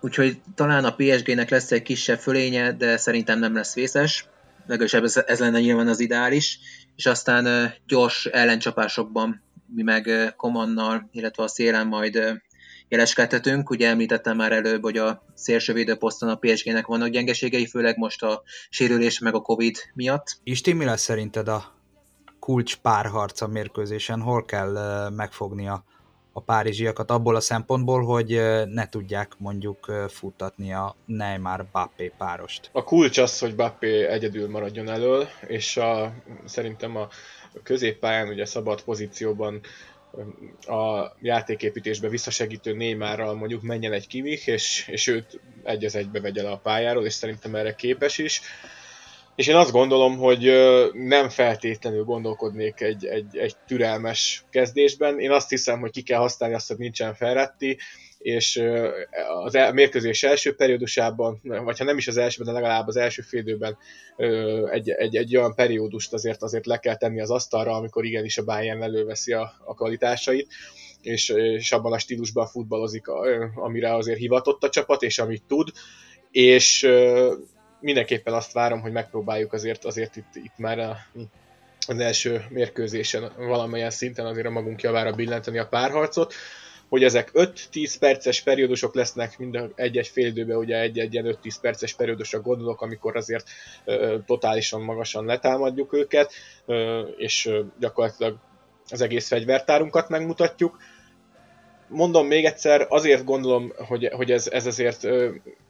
Úgyhogy 0.01 0.41
talán 0.55 0.85
a 0.85 0.95
PSG-nek 0.95 1.51
lesz 1.51 1.73
egy 1.73 1.83
kisebb 1.83 2.19
fölénye, 2.19 2.73
de 2.73 2.97
szerintem 2.97 3.39
nem 3.39 3.55
lesz 3.55 3.75
vészes. 3.75 4.29
Legalábbis 4.67 5.17
ez, 5.17 5.23
ez 5.27 5.39
lenne 5.39 5.61
nyilván 5.61 5.89
az 5.89 6.01
ideális. 6.01 6.59
És 6.97 7.07
aztán 7.07 7.75
gyors 7.87 8.27
ellencsapásokban 8.27 9.43
mi 9.75 9.83
meg 9.83 10.35
Komannal, 10.37 11.09
illetve 11.13 11.43
a 11.43 11.49
szélen 11.49 11.87
majd 11.87 12.43
jeleskedhetünk. 12.89 13.71
Ugye 13.71 13.89
említettem 13.89 14.37
már 14.37 14.53
előbb, 14.53 14.83
hogy 14.83 14.97
a 14.97 15.25
szélső 15.35 15.73
védőposzton 15.73 16.29
a 16.29 16.35
PSG-nek 16.35 16.87
vannak 16.87 17.09
gyengeségei, 17.09 17.67
főleg 17.67 17.97
most 17.97 18.23
a 18.23 18.43
sérülés 18.71 19.19
meg 19.19 19.35
a 19.35 19.41
Covid 19.41 19.77
miatt. 19.95 20.39
Isti, 20.45 20.73
mi 20.73 20.85
lesz 20.85 21.03
szerinted 21.03 21.49
a 21.49 21.76
kulcs 22.39 22.77
párharc 22.77 23.41
a 23.41 23.47
mérkőzésen, 23.47 24.21
hol 24.21 24.45
kell 24.45 25.09
megfogni 25.11 25.69
a, 25.69 25.85
párizsiakat 26.47 27.11
abból 27.11 27.37
a 27.37 27.41
szempontból, 27.41 28.05
hogy 28.05 28.29
ne 28.69 28.89
tudják 28.89 29.33
mondjuk 29.39 29.93
futtatni 30.09 30.73
a 30.73 30.97
Neymar-Bappé 31.05 32.13
párost. 32.19 32.71
A 32.73 32.85
kulcs 32.85 33.19
az, 33.19 33.39
hogy 33.39 33.55
Bappé 33.55 34.07
egyedül 34.07 34.51
maradjon 34.51 34.89
elől, 34.89 35.27
és 35.47 35.77
a, 35.77 36.13
szerintem 36.45 36.97
a 36.97 37.09
középpályán, 37.63 38.29
ugye 38.29 38.45
szabad 38.45 38.83
pozícióban 38.83 39.61
a 40.67 41.13
játéképítésbe 41.21 42.09
visszasegítő 42.09 42.77
Neymarral 42.77 43.35
mondjuk 43.35 43.63
menjen 43.63 43.93
egy 43.93 44.07
kivik, 44.07 44.47
és, 44.47 44.89
és 44.89 45.07
őt 45.07 45.41
egy 45.63 45.85
az 45.85 45.97
egybe 45.97 46.21
vegye 46.21 46.43
le 46.43 46.51
a 46.51 46.59
pályáról, 46.59 47.05
és 47.05 47.13
szerintem 47.13 47.55
erre 47.55 47.75
képes 47.75 48.19
is. 48.19 48.41
És 49.37 49.47
én 49.47 49.55
azt 49.55 49.73
gondolom, 49.73 50.17
hogy 50.17 50.53
nem 50.93 51.29
feltétlenül 51.29 52.05
gondolkodnék 52.05 52.81
egy, 52.81 53.07
egy, 53.07 53.37
egy 53.37 53.57
türelmes 53.67 54.45
kezdésben. 54.51 55.19
Én 55.21 55.31
azt 55.31 55.49
hiszem, 55.49 55.81
hogy 55.81 55.91
ki 55.91 56.03
kell 56.03 56.19
használni 56.19 56.55
azt, 56.55 56.69
hogy 56.69 56.79
nincsen 56.79 57.15
Ferretti, 57.15 57.79
és 58.19 58.63
az 59.45 59.55
a 59.55 59.73
mérkőzés 59.73 60.23
első 60.23 60.55
periódusában, 60.55 61.41
vagy 61.43 61.79
ha 61.79 61.85
nem 61.85 61.97
is 61.97 62.09
az 62.09 62.17
elsőben, 62.17 62.55
de 62.55 62.61
legalább 62.61 62.87
az 62.87 62.97
első 62.97 63.23
félidőben 63.23 63.79
egy, 64.71 64.91
egy, 64.91 65.17
egy 65.17 65.37
olyan 65.37 65.55
periódust 65.55 66.13
azért 66.13 66.43
azért 66.43 66.67
le 66.67 66.79
kell 66.79 66.97
tenni 66.97 67.21
az 67.21 67.31
asztalra, 67.31 67.73
amikor 67.73 68.05
igenis 68.05 68.39
a 68.39 68.45
Bayern 68.45 68.83
előveszi 68.83 69.33
a, 69.33 69.53
a 69.65 69.75
kvalitásait, 69.75 70.49
és, 71.03 71.29
és 71.29 71.73
abban 71.73 71.93
a 71.93 71.99
stílusban 71.99 72.47
futballozik, 72.47 73.09
amire 73.55 73.95
azért 73.95 74.19
hivatott 74.19 74.65
a 74.65 74.69
csapat, 74.69 75.03
és 75.03 75.19
amit 75.19 75.43
tud, 75.47 75.69
és 76.31 76.89
mindenképpen 77.81 78.35
azt 78.35 78.53
várom, 78.53 78.81
hogy 78.81 78.93
megpróbáljuk 78.93 79.53
azért, 79.53 79.85
azért 79.85 80.17
itt, 80.17 80.35
itt 80.35 80.57
már 80.57 80.79
a, 80.79 80.97
az 81.87 81.99
első 81.99 82.45
mérkőzésen 82.49 83.33
valamilyen 83.37 83.91
szinten 83.91 84.27
azért 84.27 84.47
a 84.47 84.51
magunk 84.51 84.83
javára 84.83 85.13
billenteni 85.13 85.59
a 85.59 85.67
párharcot, 85.67 86.35
hogy 86.89 87.05
ezek 87.05 87.31
5-10 87.35 87.95
perces 87.99 88.43
periódusok 88.43 88.95
lesznek, 88.95 89.39
mind 89.39 89.59
egy-egy 89.75 90.09
fél 90.09 90.27
időben, 90.27 90.57
ugye 90.57 90.81
egy-egy 90.81 91.13
ilyen 91.13 91.39
5-10 91.43 91.55
perces 91.61 91.95
periódusra 91.95 92.41
gondolok, 92.41 92.83
amikor 92.83 93.17
azért 93.17 93.49
ö, 93.85 94.17
totálisan 94.27 94.83
magasan 94.83 95.25
letámadjuk 95.25 95.93
őket, 95.93 96.33
ö, 96.67 97.01
és 97.17 97.47
ö, 97.47 97.63
gyakorlatilag 97.79 98.37
az 98.91 99.01
egész 99.01 99.29
fegyvertárunkat 99.29 100.09
megmutatjuk. 100.09 100.79
Mondom 101.89 102.27
még 102.27 102.45
egyszer, 102.45 102.87
azért 102.89 103.25
gondolom, 103.25 103.73
hogy, 103.77 104.09
hogy 104.13 104.31
ez, 104.31 104.49
ez 104.49 104.67
azért 104.67 105.05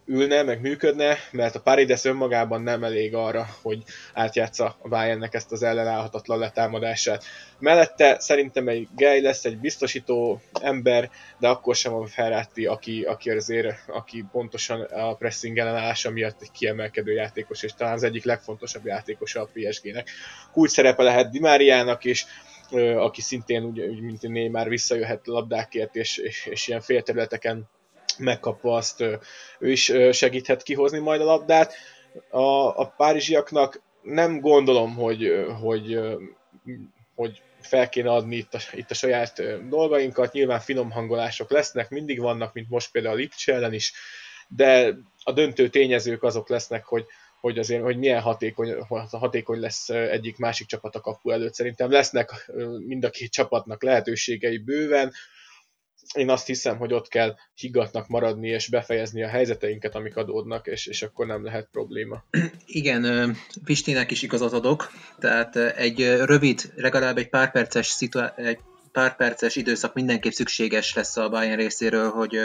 ülne, 0.07 0.43
meg 0.43 0.61
működne, 0.61 1.17
mert 1.31 1.55
a 1.55 1.61
Paredes 1.61 2.05
önmagában 2.05 2.63
nem 2.63 2.85
elég 2.85 3.15
arra, 3.15 3.47
hogy 3.63 3.83
átjátsza 4.15 4.77
a 4.83 4.89
Bayernnek 4.89 5.35
ezt 5.35 5.53
az 5.53 5.63
ellenállhatatlan 5.63 6.39
letámadását. 6.39 7.25
Mellette 7.59 8.17
szerintem 8.21 8.69
egy 8.69 8.89
Gay 8.97 9.21
lesz, 9.21 9.45
egy 9.45 9.59
biztosító 9.59 10.41
ember, 10.61 11.11
de 11.39 11.49
akkor 11.49 11.75
sem 11.75 11.95
a 11.95 12.07
Ferrati, 12.07 12.67
aki, 12.67 13.03
aki 13.03 13.31
azért, 13.31 13.75
aki 13.87 14.25
pontosan 14.33 14.81
a 14.81 15.15
pressing 15.15 15.59
ellenállása 15.59 16.11
miatt 16.11 16.43
egy 16.43 16.51
kiemelkedő 16.51 17.13
játékos, 17.13 17.63
és 17.63 17.73
talán 17.75 17.95
az 17.95 18.03
egyik 18.03 18.25
legfontosabb 18.25 18.87
játékosa 18.87 19.41
a 19.41 19.49
PSG-nek. 19.53 20.11
Kulcs 20.53 20.71
szerepe 20.71 21.03
lehet 21.03 21.31
Di 21.31 21.41
Mariának 21.41 22.05
is, 22.05 22.27
aki 22.97 23.21
szintén 23.21 23.65
úgy 23.65 24.01
mint 24.01 24.23
Neymar 24.23 24.69
visszajöhet 24.69 25.27
labdákért, 25.27 25.97
és, 25.97 26.17
és, 26.17 26.47
és 26.47 26.69
ilyen 26.69 26.81
félterületeken 26.81 27.69
megkapva 28.19 28.77
azt 28.77 29.01
ő 29.59 29.71
is 29.71 29.93
segíthet 30.11 30.63
kihozni 30.63 30.99
majd 30.99 31.21
a 31.21 31.25
labdát. 31.25 31.75
A, 32.31 32.81
a 32.81 32.95
párizsiaknak 32.97 33.83
nem 34.03 34.41
gondolom, 34.41 34.95
hogy, 34.95 35.47
hogy, 35.61 36.01
hogy 37.15 37.43
fel 37.61 37.89
kéne 37.89 38.11
adni 38.11 38.37
itt 38.37 38.55
a, 38.55 38.59
itt 38.73 38.91
a 38.91 38.95
saját 38.95 39.69
dolgainkat, 39.69 40.33
nyilván 40.33 40.61
finom 40.61 40.91
hangolások 40.91 41.51
lesznek, 41.51 41.91
mindig 41.91 42.21
vannak, 42.21 42.53
mint 42.53 42.69
most 42.69 42.91
például 42.91 43.15
a 43.15 43.17
Lipcse 43.17 43.55
ellen 43.55 43.73
is, 43.73 43.93
de 44.49 44.95
a 45.25 45.33
döntő 45.33 45.69
tényezők 45.69 46.23
azok 46.23 46.49
lesznek, 46.49 46.85
hogy, 46.85 47.05
hogy 47.41 47.59
azért, 47.59 47.83
hogy 47.83 47.99
milyen 47.99 48.21
hatékony, 48.21 48.75
hatékony 49.11 49.61
lesz 49.61 49.89
egyik 49.89 50.37
másik 50.37 50.67
csapat 50.67 50.95
a 50.95 51.01
kapu 51.01 51.31
előtt. 51.31 51.55
Szerintem 51.55 51.91
lesznek 51.91 52.51
mind 52.79 53.05
a 53.05 53.11
két 53.11 53.33
csapatnak 53.33 53.83
lehetőségei 53.83 54.59
bőven, 54.59 55.13
én 56.15 56.31
azt 56.31 56.47
hiszem, 56.47 56.77
hogy 56.77 56.93
ott 56.93 57.09
kell 57.09 57.35
higgatnak 57.55 58.09
maradni 58.09 58.49
és 58.49 58.69
befejezni 58.69 59.23
a 59.23 59.29
helyzeteinket, 59.29 59.95
amik 59.95 60.17
adódnak, 60.17 60.67
és, 60.67 60.87
és 60.87 61.03
akkor 61.03 61.27
nem 61.27 61.45
lehet 61.45 61.69
probléma. 61.73 62.25
Igen, 62.67 63.37
Pistinek 63.65 64.11
is 64.11 64.23
igazat 64.23 64.53
adok, 64.53 64.93
tehát 65.19 65.57
egy 65.57 66.17
rövid, 66.25 66.73
legalább 66.77 67.19
egy 67.19 67.29
pár 67.29 67.51
perces, 67.51 67.87
szitu- 67.87 68.33
egy 68.37 68.59
pár 68.93 69.17
perces 69.17 69.57
időszak 69.57 69.95
mindenképp 69.95 70.33
szükséges 70.33 70.95
lesz 70.95 71.17
a 71.17 71.29
Bayern 71.29 71.57
részéről, 71.57 72.11
hogy 72.11 72.39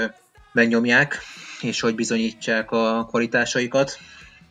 megnyomják, 0.53 1.17
és 1.61 1.79
hogy 1.79 1.95
bizonyítsák 1.95 2.71
a 2.71 3.05
kvalitásaikat, 3.09 3.97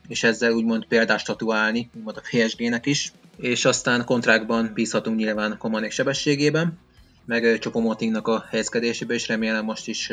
és 0.09 0.23
ezzel 0.23 0.53
úgymond 0.53 0.87
példást 0.87 1.27
tatuálni, 1.27 1.90
úgymond 1.96 2.16
a 2.16 2.20
PSG-nek 2.20 2.87
is, 2.87 3.12
és 3.37 3.64
aztán 3.64 4.05
kontrákban 4.05 4.70
bízhatunk 4.75 5.16
nyilván 5.16 5.59
Komanék 5.59 5.90
sebességében, 5.90 6.79
meg 7.31 7.59
Csopomotingnak 7.59 8.29
a 8.29 8.45
helyezkedésében, 8.49 9.16
és 9.16 9.29
remélem 9.29 9.64
most 9.64 9.88
is 9.88 10.11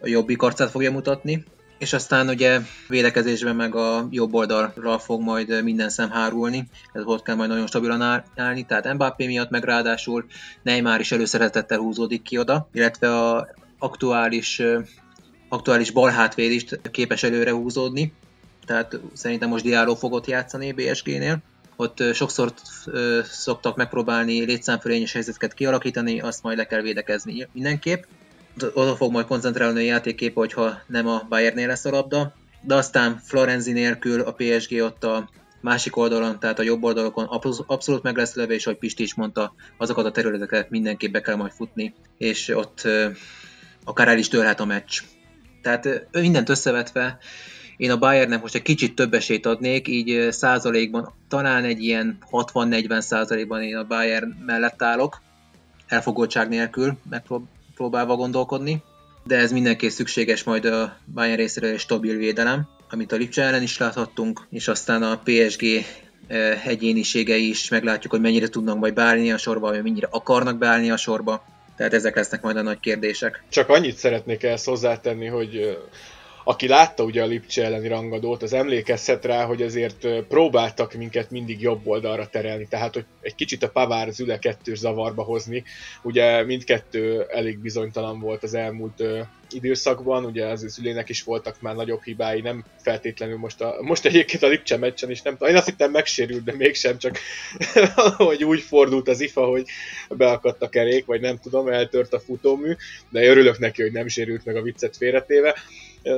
a 0.00 0.08
jobbik 0.08 0.42
arcát 0.42 0.70
fogja 0.70 0.90
mutatni. 0.90 1.44
És 1.78 1.92
aztán 1.92 2.28
ugye 2.28 2.60
védekezésben 2.88 3.56
meg 3.56 3.74
a 3.74 4.06
jobb 4.10 4.34
oldalra 4.34 4.98
fog 4.98 5.20
majd 5.20 5.62
minden 5.62 5.88
szem 5.88 6.10
hárulni, 6.10 6.68
ez 6.92 7.02
ott 7.04 7.22
kell 7.22 7.34
majd 7.34 7.48
nagyon 7.48 7.66
stabilan 7.66 8.24
állni, 8.36 8.66
tehát 8.66 8.94
Mbappé 8.94 9.26
miatt 9.26 9.50
meg 9.50 9.64
ráadásul 9.64 10.24
Neymar 10.62 11.00
is 11.00 11.12
előszeretettel 11.12 11.78
húzódik 11.78 12.22
ki 12.22 12.38
oda, 12.38 12.68
illetve 12.72 13.20
a 13.20 13.48
aktuális, 13.78 14.62
aktuális 15.48 15.90
balhátvéd 15.90 16.50
is 16.50 16.64
képes 16.90 17.22
előre 17.22 17.50
húzódni, 17.50 18.12
tehát 18.66 19.00
szerintem 19.12 19.48
most 19.48 19.64
Diallo 19.64 19.94
fogott 19.94 20.26
játszani 20.26 20.72
BSG-nél, 20.72 21.38
ott 21.76 22.02
sokszor 22.12 22.52
szoktak 23.24 23.76
megpróbálni 23.76 24.44
létszámfölényes 24.44 25.12
helyzeteket 25.12 25.54
kialakítani, 25.54 26.20
azt 26.20 26.42
majd 26.42 26.56
le 26.56 26.66
kell 26.66 26.80
védekezni 26.80 27.48
mindenképp. 27.52 28.02
Oda 28.74 28.96
fog 28.96 29.12
majd 29.12 29.26
koncentrálni 29.26 29.78
a 29.78 29.82
játékkép, 29.82 30.34
hogyha 30.34 30.80
nem 30.86 31.06
a 31.06 31.26
Bayernnél 31.28 31.66
lesz 31.66 31.84
a 31.84 31.90
labda, 31.90 32.34
de 32.62 32.74
aztán 32.74 33.20
Florenzi 33.24 33.72
nélkül 33.72 34.20
a 34.20 34.32
PSG 34.32 34.82
ott 34.82 35.04
a 35.04 35.30
másik 35.60 35.96
oldalon, 35.96 36.38
tehát 36.38 36.58
a 36.58 36.62
jobb 36.62 36.82
oldalokon 36.82 37.24
abszolút 37.66 38.02
meg 38.02 38.16
lesz 38.16 38.34
leve, 38.34 38.54
és 38.54 38.66
ahogy 38.66 38.78
Pisti 38.78 39.02
is 39.02 39.14
mondta, 39.14 39.54
azokat 39.76 40.04
a 40.04 40.10
területeket 40.10 40.70
mindenképp 40.70 41.12
be 41.12 41.20
kell 41.20 41.36
majd 41.36 41.52
futni, 41.52 41.94
és 42.18 42.48
ott 42.48 42.88
akár 43.84 44.08
el 44.08 44.18
is 44.18 44.28
törhet 44.28 44.60
a 44.60 44.64
meccs. 44.64 45.02
Tehát 45.62 46.08
mindent 46.12 46.48
összevetve 46.48 47.18
én 47.76 47.90
a 47.90 47.98
Bayernnek 47.98 48.42
most 48.42 48.54
egy 48.54 48.62
kicsit 48.62 48.94
több 48.94 49.14
esélyt 49.14 49.46
adnék, 49.46 49.88
így 49.88 50.32
százalékban 50.32 51.12
talán 51.28 51.64
egy 51.64 51.82
ilyen 51.82 52.18
60-40 52.30 53.00
százalékban 53.00 53.62
én 53.62 53.76
a 53.76 53.84
Bayern 53.84 54.36
mellett 54.46 54.82
állok, 54.82 55.22
elfogoltság 55.86 56.48
nélkül 56.48 56.98
megpróbálva 57.10 58.16
gondolkodni, 58.16 58.82
de 59.24 59.36
ez 59.36 59.52
mindenképp 59.52 59.90
szükséges 59.90 60.42
majd 60.42 60.64
a 60.64 60.96
Bayern 61.14 61.36
részéről 61.36 61.72
egy 61.72 61.78
stabil 61.78 62.16
védelem, 62.16 62.68
amit 62.90 63.12
a 63.12 63.16
Lipcse 63.16 63.42
ellen 63.42 63.62
is 63.62 63.78
láthattunk, 63.78 64.46
és 64.50 64.68
aztán 64.68 65.02
a 65.02 65.20
PSG 65.24 65.64
egyéniségei 66.64 67.48
is 67.48 67.68
meglátjuk, 67.68 68.12
hogy 68.12 68.20
mennyire 68.20 68.48
tudnak 68.48 68.78
majd 68.78 68.94
beállni 68.94 69.32
a 69.32 69.38
sorba, 69.38 69.70
vagy 69.70 69.82
mennyire 69.82 70.08
akarnak 70.10 70.58
beállni 70.58 70.90
a 70.90 70.96
sorba. 70.96 71.44
Tehát 71.76 71.94
ezek 71.94 72.16
lesznek 72.16 72.42
majd 72.42 72.56
a 72.56 72.62
nagy 72.62 72.80
kérdések. 72.80 73.44
Csak 73.48 73.68
annyit 73.68 73.96
szeretnék 73.96 74.42
ezt 74.42 74.64
hozzátenni, 74.64 75.26
hogy 75.26 75.78
aki 76.48 76.68
látta 76.68 77.02
ugye 77.04 77.22
a 77.22 77.26
Lipcse 77.26 77.64
elleni 77.64 77.88
rangadót, 77.88 78.42
az 78.42 78.52
emlékezhet 78.52 79.24
rá, 79.24 79.44
hogy 79.44 79.62
azért 79.62 80.08
próbáltak 80.28 80.94
minket 80.94 81.30
mindig 81.30 81.60
jobb 81.60 81.86
oldalra 81.86 82.26
terelni, 82.26 82.66
tehát 82.68 82.94
hogy 82.94 83.04
egy 83.20 83.34
kicsit 83.34 83.62
a 83.62 83.68
Pavár 83.68 84.12
Züle 84.12 84.38
kettős 84.38 84.78
zavarba 84.78 85.22
hozni. 85.22 85.64
Ugye 86.02 86.44
mindkettő 86.44 87.26
elég 87.28 87.58
bizonytalan 87.58 88.20
volt 88.20 88.42
az 88.42 88.54
elmúlt 88.54 89.02
időszakban, 89.50 90.24
ugye 90.24 90.46
az 90.46 90.64
Zülének 90.68 91.08
is 91.08 91.22
voltak 91.22 91.60
már 91.60 91.74
nagyobb 91.74 92.02
hibái, 92.02 92.40
nem 92.40 92.64
feltétlenül 92.82 93.36
most, 93.36 93.60
a, 93.60 93.76
most 93.80 94.04
egyébként 94.04 94.42
a 94.42 94.48
Lipcse 94.48 94.76
meccsen 94.76 95.10
is 95.10 95.22
nem 95.22 95.36
én 95.40 95.56
azt 95.56 95.66
hittem 95.66 95.90
megsérült, 95.90 96.44
de 96.44 96.54
mégsem, 96.54 96.98
csak 96.98 97.18
hogy 98.16 98.44
úgy 98.44 98.60
fordult 98.60 99.08
az 99.08 99.20
IFA, 99.20 99.44
hogy 99.44 99.66
beakadt 100.08 100.62
a 100.62 100.68
kerék, 100.68 101.04
vagy 101.04 101.20
nem 101.20 101.38
tudom, 101.38 101.68
eltört 101.68 102.12
a 102.12 102.20
futómű, 102.20 102.76
de 103.10 103.26
örülök 103.26 103.58
neki, 103.58 103.82
hogy 103.82 103.92
nem 103.92 104.08
sérült 104.08 104.44
meg 104.44 104.56
a 104.56 104.62
viccet 104.62 104.96
félretéve. 104.96 105.54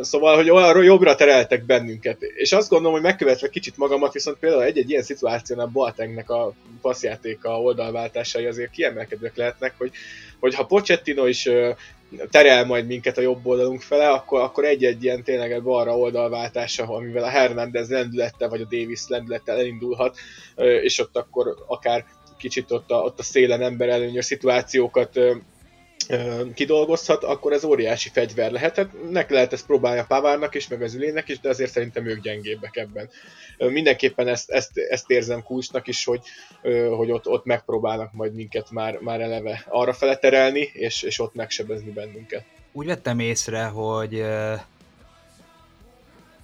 Szóval, 0.01 0.37
hogy 0.37 0.51
olyan 0.51 0.85
jobbra 0.85 1.15
tereltek 1.15 1.65
bennünket. 1.65 2.23
És 2.23 2.53
azt 2.53 2.69
gondolom, 2.69 2.93
hogy 2.93 3.03
megkövetve 3.03 3.49
kicsit 3.49 3.77
magamat, 3.77 4.13
viszont 4.13 4.39
például 4.39 4.63
egy-egy 4.63 4.91
ilyen 4.91 5.03
szituációnál 5.03 5.67
Boatengnek 5.67 6.31
a 6.31 6.53
passzjátéka, 6.81 7.61
oldalváltásai 7.61 8.47
azért 8.47 8.71
kiemelkedőek 8.71 9.37
lehetnek, 9.37 9.75
hogy, 9.79 9.91
hogy 10.41 10.55
ha 10.55 10.67
Pochettino 10.67 11.27
is 11.27 11.49
terel 12.31 12.65
majd 12.65 12.87
minket 12.87 13.19
a 13.19 13.21
jobb 13.21 13.47
oldalunk 13.47 13.81
fele, 13.81 14.09
akkor, 14.09 14.41
akkor 14.41 14.65
egy-egy 14.65 15.05
ilyen 15.05 15.23
tényleg 15.23 15.63
balra 15.63 15.99
oldalváltása, 15.99 16.89
amivel 16.89 17.25
a 17.25 17.29
Hernández 17.29 17.91
lendülettel, 17.91 18.49
vagy 18.49 18.61
a 18.61 18.69
Davis 18.71 19.01
lendülettel 19.09 19.59
elindulhat, 19.59 20.17
és 20.83 20.99
ott 20.99 21.17
akkor 21.17 21.55
akár 21.67 22.05
kicsit 22.39 22.71
ott 22.71 22.91
a, 22.91 22.95
ott 22.95 23.19
a 23.19 23.23
szélen 23.23 23.63
ember 23.63 23.89
előnyös 23.89 24.25
szituációkat 24.25 25.21
kidolgozhat, 26.55 27.25
akkor 27.25 27.53
ez 27.53 27.65
óriási 27.65 28.09
fegyver 28.09 28.51
lehet. 28.51 28.77
Hát 28.77 29.11
nek 29.11 29.31
lehet 29.31 29.53
ezt 29.53 29.67
próbálni 29.67 30.01
a 30.01 30.05
Pavárnak 30.05 30.55
is, 30.55 30.69
meg 30.69 30.83
az 30.83 30.95
Ülének 30.95 31.29
is, 31.29 31.41
de 31.41 31.49
azért 31.49 31.71
szerintem 31.71 32.07
ők 32.07 32.21
gyengébbek 32.21 32.77
ebben. 32.77 33.11
Mindenképpen 33.59 34.29
ezt, 34.29 34.51
ezt, 34.51 34.79
ezt 34.79 35.11
érzem 35.11 35.43
kulcsnak 35.43 35.87
is, 35.87 36.05
hogy, 36.05 36.21
hogy 36.97 37.11
ott, 37.11 37.27
ott 37.27 37.45
megpróbálnak 37.45 38.13
majd 38.13 38.35
minket 38.35 38.71
már, 38.71 38.99
már 38.99 39.21
eleve 39.21 39.65
arra 39.69 39.93
fele 39.93 40.17
terelni, 40.17 40.71
és, 40.73 41.03
és 41.03 41.19
ott 41.19 41.35
megsebezni 41.35 41.91
bennünket. 41.91 42.45
Úgy 42.73 42.87
vettem 42.87 43.19
észre, 43.19 43.65
hogy 43.65 44.25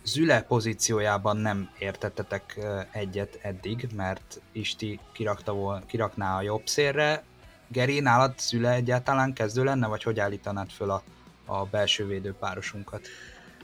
Züle 0.05 0.43
pozíciójában 0.43 1.37
nem 1.37 1.71
értettetek 1.79 2.59
egyet 2.93 3.39
eddig, 3.43 3.87
mert 3.97 4.41
Isti 4.53 4.99
kirakta 5.13 5.53
volna, 5.53 5.87
kirakná 5.87 6.37
a 6.37 6.43
jobb 6.43 6.67
szélre, 6.67 7.23
Geri, 7.69 8.01
nálad 8.01 8.39
Szüle 8.39 8.73
egyáltalán 8.73 9.33
kezdő 9.33 9.65
lenne, 9.65 9.87
vagy 9.87 10.03
hogy 10.03 10.21
állítanád 10.21 10.71
föl 10.71 10.91
a 10.91 11.03
a 11.47 11.65
belső 11.65 12.07
védő 12.07 12.35
párosunkat. 12.41 13.09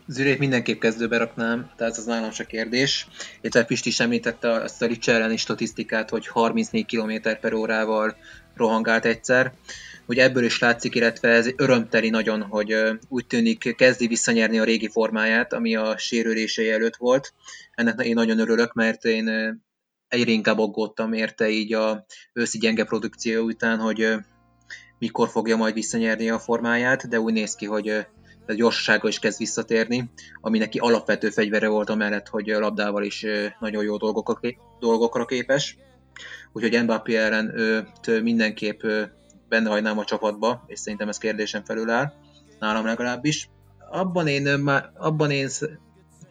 Zürét 0.07 0.39
mindenképp 0.39 0.79
kezdőbe 0.79 1.17
raknám, 1.17 1.71
tehát 1.77 1.97
ez 1.97 2.05
nálam 2.05 2.31
se 2.31 2.45
kérdés. 2.45 3.07
Illetve 3.41 3.63
Pisti 3.63 3.89
is 3.89 3.99
említette 3.99 4.51
azt 4.51 4.81
a 4.81 4.85
Ricse 4.85 5.13
elleni 5.13 5.37
statisztikát, 5.37 6.09
hogy 6.09 6.27
34 6.27 6.85
km 6.85 7.29
per 7.41 7.53
órával 7.53 8.15
rohangált 8.55 9.05
egyszer. 9.05 9.53
Ugye 10.05 10.23
ebből 10.23 10.43
is 10.43 10.59
látszik, 10.59 10.95
illetve 10.95 11.29
ez 11.29 11.49
örömteli 11.55 12.09
nagyon, 12.09 12.41
hogy 12.41 12.75
úgy 13.07 13.27
tűnik 13.27 13.75
kezdi 13.75 14.07
visszanyerni 14.07 14.59
a 14.59 14.63
régi 14.63 14.89
formáját, 14.89 15.53
ami 15.53 15.75
a 15.75 15.97
sérülései 15.97 16.71
előtt 16.71 16.95
volt. 16.95 17.33
Ennek 17.75 18.05
én 18.05 18.13
nagyon 18.13 18.39
örülök, 18.39 18.73
mert 18.73 19.05
én 19.05 19.29
egyre 20.11 20.31
inkább 20.31 20.59
aggódtam 20.59 21.13
érte 21.13 21.49
így 21.49 21.73
a 21.73 22.05
őszi 22.33 22.57
gyenge 22.57 22.83
produkció 22.83 23.43
után, 23.43 23.79
hogy 23.79 24.07
mikor 24.97 25.29
fogja 25.29 25.55
majd 25.55 25.73
visszanyerni 25.73 26.29
a 26.29 26.39
formáját, 26.39 27.07
de 27.07 27.19
úgy 27.19 27.33
néz 27.33 27.55
ki, 27.55 27.65
hogy 27.65 27.89
a 28.47 28.53
gyorsasága 28.53 29.07
is 29.07 29.19
kezd 29.19 29.37
visszatérni, 29.37 30.09
ami 30.41 30.57
neki 30.57 30.77
alapvető 30.77 31.29
fegyvere 31.29 31.67
volt 31.67 31.89
amellett, 31.89 32.27
hogy 32.27 32.47
labdával 32.47 33.03
is 33.03 33.25
nagyon 33.59 33.83
jó 33.83 33.97
dolgokra, 34.79 35.25
képes. 35.25 35.77
Úgyhogy 36.53 36.83
Mbappé 36.83 37.15
ellen 37.15 37.59
őt 37.59 38.21
mindenképp 38.21 38.81
benne 39.49 39.69
hagynám 39.69 39.97
a 39.97 40.05
csapatba, 40.05 40.63
és 40.67 40.79
szerintem 40.79 41.09
ez 41.09 41.17
kérdésen 41.17 41.63
felül 41.63 41.89
áll, 41.89 42.13
nálam 42.59 42.85
legalábbis. 42.85 43.49
Abban 43.91 44.27
én, 44.27 44.47
abban 44.97 45.31
én, 45.31 45.49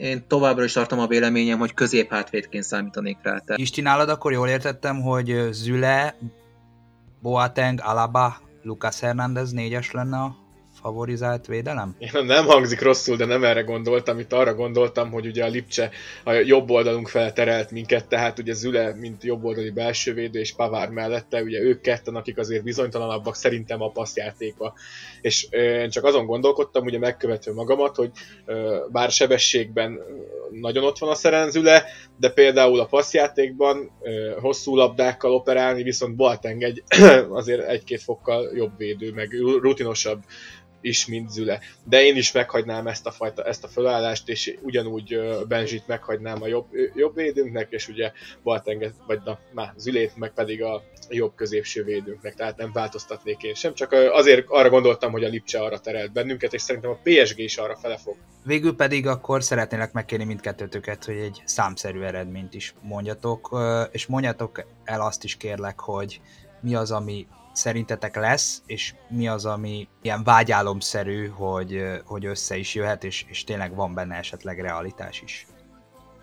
én 0.00 0.24
továbbra 0.26 0.64
is 0.64 0.72
tartom 0.72 0.98
a 0.98 1.06
véleményem, 1.06 1.58
hogy 1.58 1.74
középhátvédként 1.74 2.64
számítanék 2.64 3.16
rá. 3.22 3.38
Tehát. 3.38 3.60
Isti 3.60 3.80
nálad 3.80 4.08
akkor 4.08 4.32
jól 4.32 4.48
értettem, 4.48 5.00
hogy 5.00 5.48
Züle, 5.50 6.16
Boateng, 7.22 7.80
Alaba, 7.82 8.36
Lucas 8.62 9.00
Hernández 9.00 9.52
négyes 9.52 9.90
lenne 9.90 10.16
a 10.16 10.36
favorizált 10.80 11.46
védelem? 11.46 11.96
Én 11.98 12.24
nem 12.34 12.44
hangzik 12.44 12.80
rosszul, 12.80 13.16
de 13.16 13.24
nem 13.24 13.44
erre 13.44 13.60
gondoltam. 13.60 14.18
Itt 14.18 14.32
arra 14.32 14.54
gondoltam, 14.54 15.10
hogy 15.10 15.26
ugye 15.26 15.44
a 15.44 15.48
Lipcse 15.48 15.90
a 16.24 16.32
jobb 16.32 16.70
oldalunk 16.70 17.08
fel 17.08 17.32
terelt 17.32 17.70
minket, 17.70 18.08
tehát 18.08 18.38
ugye 18.38 18.52
Züle, 18.52 18.94
mint 18.94 19.24
jobb 19.24 19.44
oldali 19.44 19.70
belső 19.70 20.14
védő, 20.14 20.38
és 20.38 20.54
Pavár 20.54 20.88
mellette, 20.88 21.42
ugye 21.42 21.60
ők 21.60 21.80
ketten, 21.80 22.14
akik 22.14 22.38
azért 22.38 22.62
bizonytalanabbak 22.62 23.34
szerintem 23.34 23.82
a 23.82 23.90
passzjátékba. 23.90 24.74
És 25.20 25.46
én 25.50 25.90
csak 25.90 26.04
azon 26.04 26.26
gondolkodtam, 26.26 26.84
ugye 26.84 26.98
megkövető 26.98 27.52
magamat, 27.52 27.96
hogy 27.96 28.10
bár 28.88 29.10
sebességben 29.10 29.98
nagyon 30.50 30.84
ott 30.84 30.98
van 30.98 31.10
a 31.10 31.14
Szerenzüle, 31.14 31.84
de 32.16 32.30
például 32.30 32.80
a 32.80 32.86
passzjátékban 32.86 33.90
hosszú 34.40 34.76
labdákkal 34.76 35.34
operálni, 35.34 35.82
viszont 35.82 36.16
Boateng 36.16 36.62
egy 36.62 36.82
azért 37.30 37.68
egy-két 37.68 38.02
fokkal 38.02 38.50
jobb 38.56 38.76
védő, 38.76 39.12
meg 39.12 39.30
rutinosabb 39.60 40.22
is, 40.80 41.06
mint 41.06 41.30
Züle. 41.30 41.60
De 41.84 42.02
én 42.02 42.16
is 42.16 42.32
meghagynám 42.32 42.86
ezt 42.86 43.06
a, 43.06 43.10
fajta, 43.10 43.44
ezt 43.44 43.64
a 43.64 43.68
felállást, 43.68 44.28
és 44.28 44.58
ugyanúgy 44.62 45.20
Benzsit 45.48 45.86
meghagynám 45.86 46.42
a 46.42 46.46
jobb, 46.46 46.66
jobb 46.94 47.14
védőnknek, 47.14 47.66
és 47.70 47.88
ugye 47.88 48.12
Baltenget, 48.42 48.94
vagy 49.06 49.20
na, 49.24 49.38
má, 49.52 49.74
Zülét, 49.76 50.16
meg 50.16 50.32
pedig 50.32 50.62
a 50.62 50.82
jobb 51.08 51.34
középső 51.34 51.84
védőnknek, 51.84 52.34
tehát 52.34 52.56
nem 52.56 52.72
változtatnék 52.72 53.42
én 53.42 53.54
sem, 53.54 53.74
csak 53.74 53.92
azért 53.92 54.44
arra 54.48 54.68
gondoltam, 54.68 55.12
hogy 55.12 55.24
a 55.24 55.28
Lipcse 55.28 55.60
arra 55.60 55.80
terelt 55.80 56.12
bennünket, 56.12 56.52
és 56.52 56.62
szerintem 56.62 56.90
a 56.90 56.98
PSG 57.02 57.38
is 57.38 57.56
arra 57.56 57.76
fele 57.76 57.96
fog. 57.96 58.16
Végül 58.44 58.76
pedig 58.76 59.06
akkor 59.06 59.42
szeretnélek 59.42 59.92
megkérni 59.92 60.24
mindkettőtöket, 60.24 61.04
hogy 61.04 61.16
egy 61.16 61.42
számszerű 61.44 62.00
eredményt 62.00 62.54
is 62.54 62.74
mondjatok, 62.82 63.58
és 63.92 64.06
mondjatok 64.06 64.64
el 64.84 65.00
azt 65.00 65.24
is 65.24 65.36
kérlek, 65.36 65.80
hogy 65.80 66.20
mi 66.60 66.74
az, 66.74 66.90
ami 66.90 67.26
szerintetek 67.60 68.16
lesz, 68.16 68.62
és 68.66 68.94
mi 69.08 69.28
az, 69.28 69.44
ami 69.46 69.88
ilyen 70.02 70.24
vágyálomszerű, 70.24 71.26
hogy, 71.26 71.82
hogy 72.04 72.26
össze 72.26 72.56
is 72.56 72.74
jöhet, 72.74 73.04
és, 73.04 73.24
és 73.28 73.44
tényleg 73.44 73.74
van 73.74 73.94
benne 73.94 74.14
esetleg 74.16 74.60
realitás 74.60 75.22
is? 75.22 75.46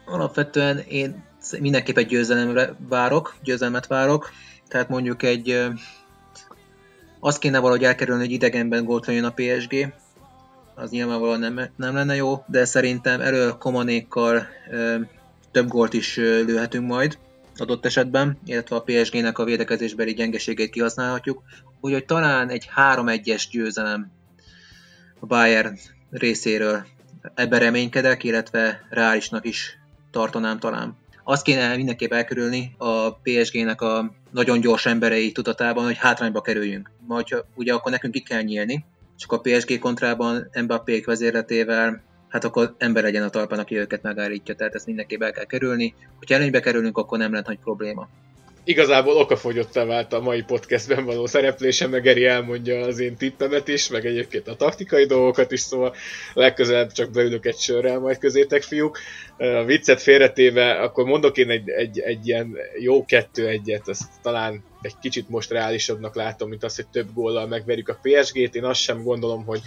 Alapvetően 0.06 0.78
én 0.78 1.24
mindenképp 1.60 1.98
egy 1.98 2.08
győzelemre 2.08 2.76
várok, 2.90 3.36
győzelmet 3.44 3.88
várok, 3.88 4.30
tehát 4.68 4.90
mondjuk 4.90 5.24
egy 5.24 5.68
azt 7.20 7.40
kéne 7.40 7.60
valahogy 7.60 7.84
elkerülni, 7.84 8.24
hogy 8.24 8.32
idegenben 8.32 8.84
gólt 8.84 9.08
a 9.08 9.34
PSG, 9.36 9.94
az 10.76 10.90
nyilvánvalóan 10.90 11.40
nem, 11.40 11.60
nem 11.76 11.96
lenne 11.96 12.16
jó, 12.16 12.44
de 12.48 12.66
szerintem 12.66 13.22
elő 13.22 13.50
komanékkal 13.50 14.48
több 15.52 15.68
gólt 15.68 15.94
is 15.94 16.16
lőhetünk 16.16 16.88
majd 16.88 17.18
adott 17.62 17.86
esetben, 17.86 18.40
illetve 18.46 18.76
a 18.76 18.82
PSG-nek 18.82 19.38
a 19.38 19.44
védekezésbeli 19.44 20.14
gyengeségét 20.14 20.70
kihasználhatjuk, 20.70 21.42
úgyhogy 21.82 22.06
talán 22.06 22.50
egy 22.50 22.70
3-1-es 22.76 23.44
győzelem 23.52 24.12
a 25.20 25.26
Bayern 25.26 25.78
részéről 26.10 26.86
ebben 27.34 27.60
reménykedek, 27.60 28.24
illetve 28.24 28.88
reálisnak 28.90 29.46
is 29.46 29.78
tartanám 30.12 30.60
talán. 30.60 30.98
Azt 31.24 31.44
kéne 31.44 31.76
mindenképp 31.76 32.12
elkerülni 32.12 32.76
a 32.78 33.14
PSG-nek 33.14 33.82
a 33.82 34.14
nagyon 34.32 34.60
gyors 34.60 34.86
emberei 34.86 35.32
tudatában, 35.32 35.86
hogy 35.86 35.98
hátrányba 35.98 36.42
kerüljünk. 36.42 36.92
Majd 37.08 37.46
ugye 37.56 37.74
akkor 37.74 37.92
nekünk 37.92 38.14
ki 38.14 38.22
kell 38.22 38.42
nyílni, 38.42 38.86
csak 39.18 39.32
a 39.32 39.40
PSG 39.40 39.80
kontrában 39.80 40.50
Mbappé 40.64 41.00
vezérletével 41.06 42.04
hát 42.30 42.44
akkor 42.44 42.76
ember 42.78 43.04
legyen 43.04 43.24
a 43.24 43.30
talpán, 43.30 43.60
aki 43.60 43.78
őket 43.78 44.02
megállítja, 44.02 44.56
tehát 44.56 44.76
ezt 44.76 44.86
mindenképp 44.86 45.22
el 45.22 45.32
kell 45.32 45.46
kerülni. 45.46 45.96
Hogyha 46.18 46.36
előnybe 46.36 46.60
kerülünk, 46.60 46.98
akkor 46.98 47.18
nem 47.18 47.32
lehet 47.32 47.48
nagy 47.48 47.60
probléma. 47.60 48.10
Igazából 48.68 49.18
okafogyottá 49.18 49.86
vált 49.86 50.14
a 50.14 50.22
mai 50.22 50.42
podcastben 50.42 51.06
való 51.06 51.26
szereplése, 51.26 51.88
meg 51.88 52.08
Eri 52.08 52.26
elmondja 52.26 52.80
az 52.80 53.00
én 53.00 53.18
tippemet 53.18 53.68
is, 53.68 53.90
meg 53.90 54.06
egyébként 54.06 54.48
a 54.48 54.56
taktikai 54.56 55.06
dolgokat 55.06 55.52
is, 55.52 55.60
szóval 55.60 55.96
legközelebb 56.34 56.92
csak 56.92 57.12
beülök 57.12 57.46
egy 57.46 57.58
sörrel 57.58 58.00
majd 58.00 58.18
közétek, 58.18 58.62
fiúk. 58.62 59.00
A 59.38 59.64
viccet 59.64 60.02
félretéve, 60.02 60.72
akkor 60.72 61.06
mondok 61.06 61.38
én 61.38 61.50
egy, 61.50 61.70
egy, 61.70 62.00
egy 62.00 62.28
ilyen 62.28 62.56
jó 62.80 63.06
kettő-egyet, 63.06 63.88
azt 63.88 64.10
talán 64.22 64.64
egy 64.82 64.96
kicsit 65.02 65.30
most 65.30 65.52
reálisabbnak 65.52 66.16
látom, 66.16 66.50
mint 66.50 66.64
az, 66.64 66.76
hogy 66.76 66.88
több 66.88 67.14
góllal 67.14 67.48
megverjük 67.48 67.90
a 67.90 68.00
PSG-t. 68.02 68.56
Én 68.56 68.66
azt 68.66 68.82
sem 68.82 69.04
gondolom, 69.04 69.46
hogy 69.46 69.62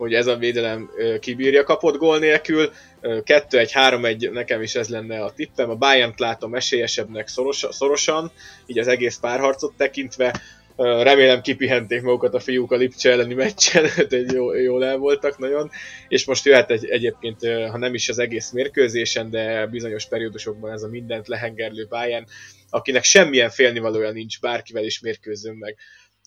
hogy 0.00 0.14
ez 0.14 0.26
a 0.26 0.36
védelem 0.36 0.90
kibírja 1.20 1.64
kapott 1.64 1.96
gól 1.96 2.18
nélkül. 2.18 2.70
2-1-3-1 3.02 4.32
nekem 4.32 4.62
is 4.62 4.74
ez 4.74 4.88
lenne 4.88 5.24
a 5.24 5.32
tippem. 5.32 5.70
A 5.70 5.74
bayern 5.74 6.12
látom 6.16 6.54
esélyesebbnek 6.54 7.28
szoros, 7.28 7.66
szorosan, 7.70 8.32
így 8.66 8.78
az 8.78 8.88
egész 8.88 9.16
párharcot 9.16 9.72
tekintve. 9.76 10.40
Remélem 10.76 11.40
kipihenték 11.40 12.02
magukat 12.02 12.34
a 12.34 12.40
fiúk 12.40 12.72
a 12.72 12.76
Lipcse 12.76 13.10
elleni 13.10 13.34
meccsen, 13.34 13.84
egy 14.08 14.32
jó, 14.32 14.54
jól 14.54 14.84
el 14.84 14.96
voltak 14.96 15.38
nagyon, 15.38 15.70
és 16.08 16.24
most 16.24 16.44
jöhet 16.44 16.70
egy, 16.70 16.84
egyébként, 16.84 17.40
ha 17.70 17.78
nem 17.78 17.94
is 17.94 18.08
az 18.08 18.18
egész 18.18 18.50
mérkőzésen, 18.50 19.30
de 19.30 19.66
bizonyos 19.66 20.06
periódusokban 20.06 20.72
ez 20.72 20.82
a 20.82 20.88
mindent 20.88 21.28
lehengerlő 21.28 21.86
Bayern, 21.88 22.26
akinek 22.70 23.04
semmilyen 23.04 23.50
félnivalója 23.50 24.10
nincs, 24.10 24.40
bárkivel 24.40 24.84
is 24.84 25.00
mérkőzőn 25.00 25.56
meg 25.56 25.76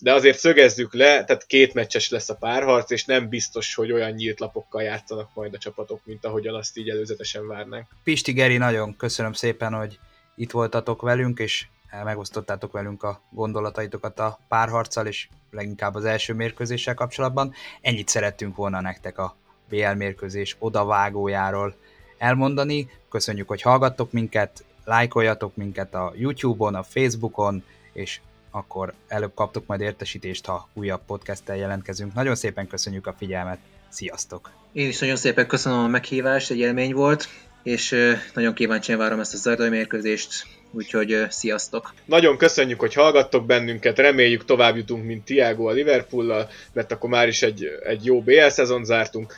de 0.00 0.12
azért 0.12 0.38
szögezzük 0.38 0.94
le, 0.94 1.24
tehát 1.24 1.46
két 1.46 1.74
meccses 1.74 2.10
lesz 2.10 2.28
a 2.28 2.34
párharc, 2.34 2.90
és 2.90 3.04
nem 3.04 3.28
biztos, 3.28 3.74
hogy 3.74 3.92
olyan 3.92 4.10
nyílt 4.10 4.40
lapokkal 4.40 4.82
játszanak 4.82 5.30
majd 5.34 5.54
a 5.54 5.58
csapatok, 5.58 6.00
mint 6.04 6.24
ahogyan 6.24 6.54
azt 6.54 6.76
így 6.76 6.88
előzetesen 6.88 7.46
várnánk. 7.46 7.86
Pisti 8.04 8.32
Geri, 8.32 8.56
nagyon 8.56 8.96
köszönöm 8.96 9.32
szépen, 9.32 9.72
hogy 9.72 9.98
itt 10.36 10.50
voltatok 10.50 11.02
velünk, 11.02 11.38
és 11.38 11.66
megosztottátok 12.04 12.72
velünk 12.72 13.02
a 13.02 13.20
gondolataitokat 13.30 14.18
a 14.18 14.38
párharccal, 14.48 15.06
és 15.06 15.28
leginkább 15.50 15.94
az 15.94 16.04
első 16.04 16.32
mérkőzéssel 16.32 16.94
kapcsolatban. 16.94 17.54
Ennyit 17.80 18.08
szerettünk 18.08 18.56
volna 18.56 18.80
nektek 18.80 19.18
a 19.18 19.36
BL 19.68 19.92
mérkőzés 19.96 20.56
odavágójáról 20.58 21.74
elmondani. 22.18 22.90
Köszönjük, 23.08 23.48
hogy 23.48 23.62
hallgattok 23.62 24.12
minket, 24.12 24.64
lájkoljatok 24.84 25.56
minket 25.56 25.94
a 25.94 26.12
YouTube-on, 26.16 26.74
a 26.74 26.82
Facebookon, 26.82 27.64
és 27.92 28.20
akkor 28.54 28.92
előbb 29.08 29.34
kaptok 29.34 29.66
majd 29.66 29.80
értesítést, 29.80 30.46
ha 30.46 30.68
újabb 30.74 31.00
podcasttel 31.06 31.56
jelentkezünk. 31.56 32.14
Nagyon 32.14 32.34
szépen 32.34 32.66
köszönjük 32.66 33.06
a 33.06 33.14
figyelmet, 33.18 33.58
sziasztok! 33.88 34.50
Én 34.72 34.88
is 34.88 34.98
nagyon 34.98 35.16
szépen 35.16 35.46
köszönöm 35.46 35.78
a 35.78 35.86
meghívást, 35.86 36.50
egy 36.50 36.58
élmény 36.58 36.92
volt, 36.92 37.28
és 37.62 37.96
nagyon 38.34 38.54
kíváncsian 38.54 38.98
várom 38.98 39.20
ezt 39.20 39.34
a 39.34 39.36
zardai 39.36 39.68
mérkőzést, 39.68 40.46
úgyhogy 40.70 41.26
sziasztok! 41.28 41.94
Nagyon 42.04 42.36
köszönjük, 42.36 42.80
hogy 42.80 42.94
hallgattok 42.94 43.46
bennünket, 43.46 43.98
reméljük 43.98 44.44
tovább 44.44 44.76
jutunk, 44.76 45.04
mint 45.04 45.24
Tiago 45.24 45.68
a 45.68 45.72
Liverpool-lal, 45.72 46.48
mert 46.72 46.92
akkor 46.92 47.10
már 47.10 47.28
is 47.28 47.42
egy, 47.42 47.64
egy 47.84 48.04
jó 48.04 48.22
BL 48.22 48.48
szezon 48.48 48.84
zártunk. 48.84 49.34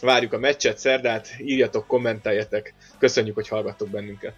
Várjuk 0.00 0.32
a 0.32 0.38
meccset 0.38 0.78
szerdát, 0.78 1.28
írjatok, 1.40 1.86
kommenteljetek, 1.86 2.74
köszönjük, 2.98 3.34
hogy 3.34 3.48
hallgattok 3.48 3.88
bennünket! 3.88 4.34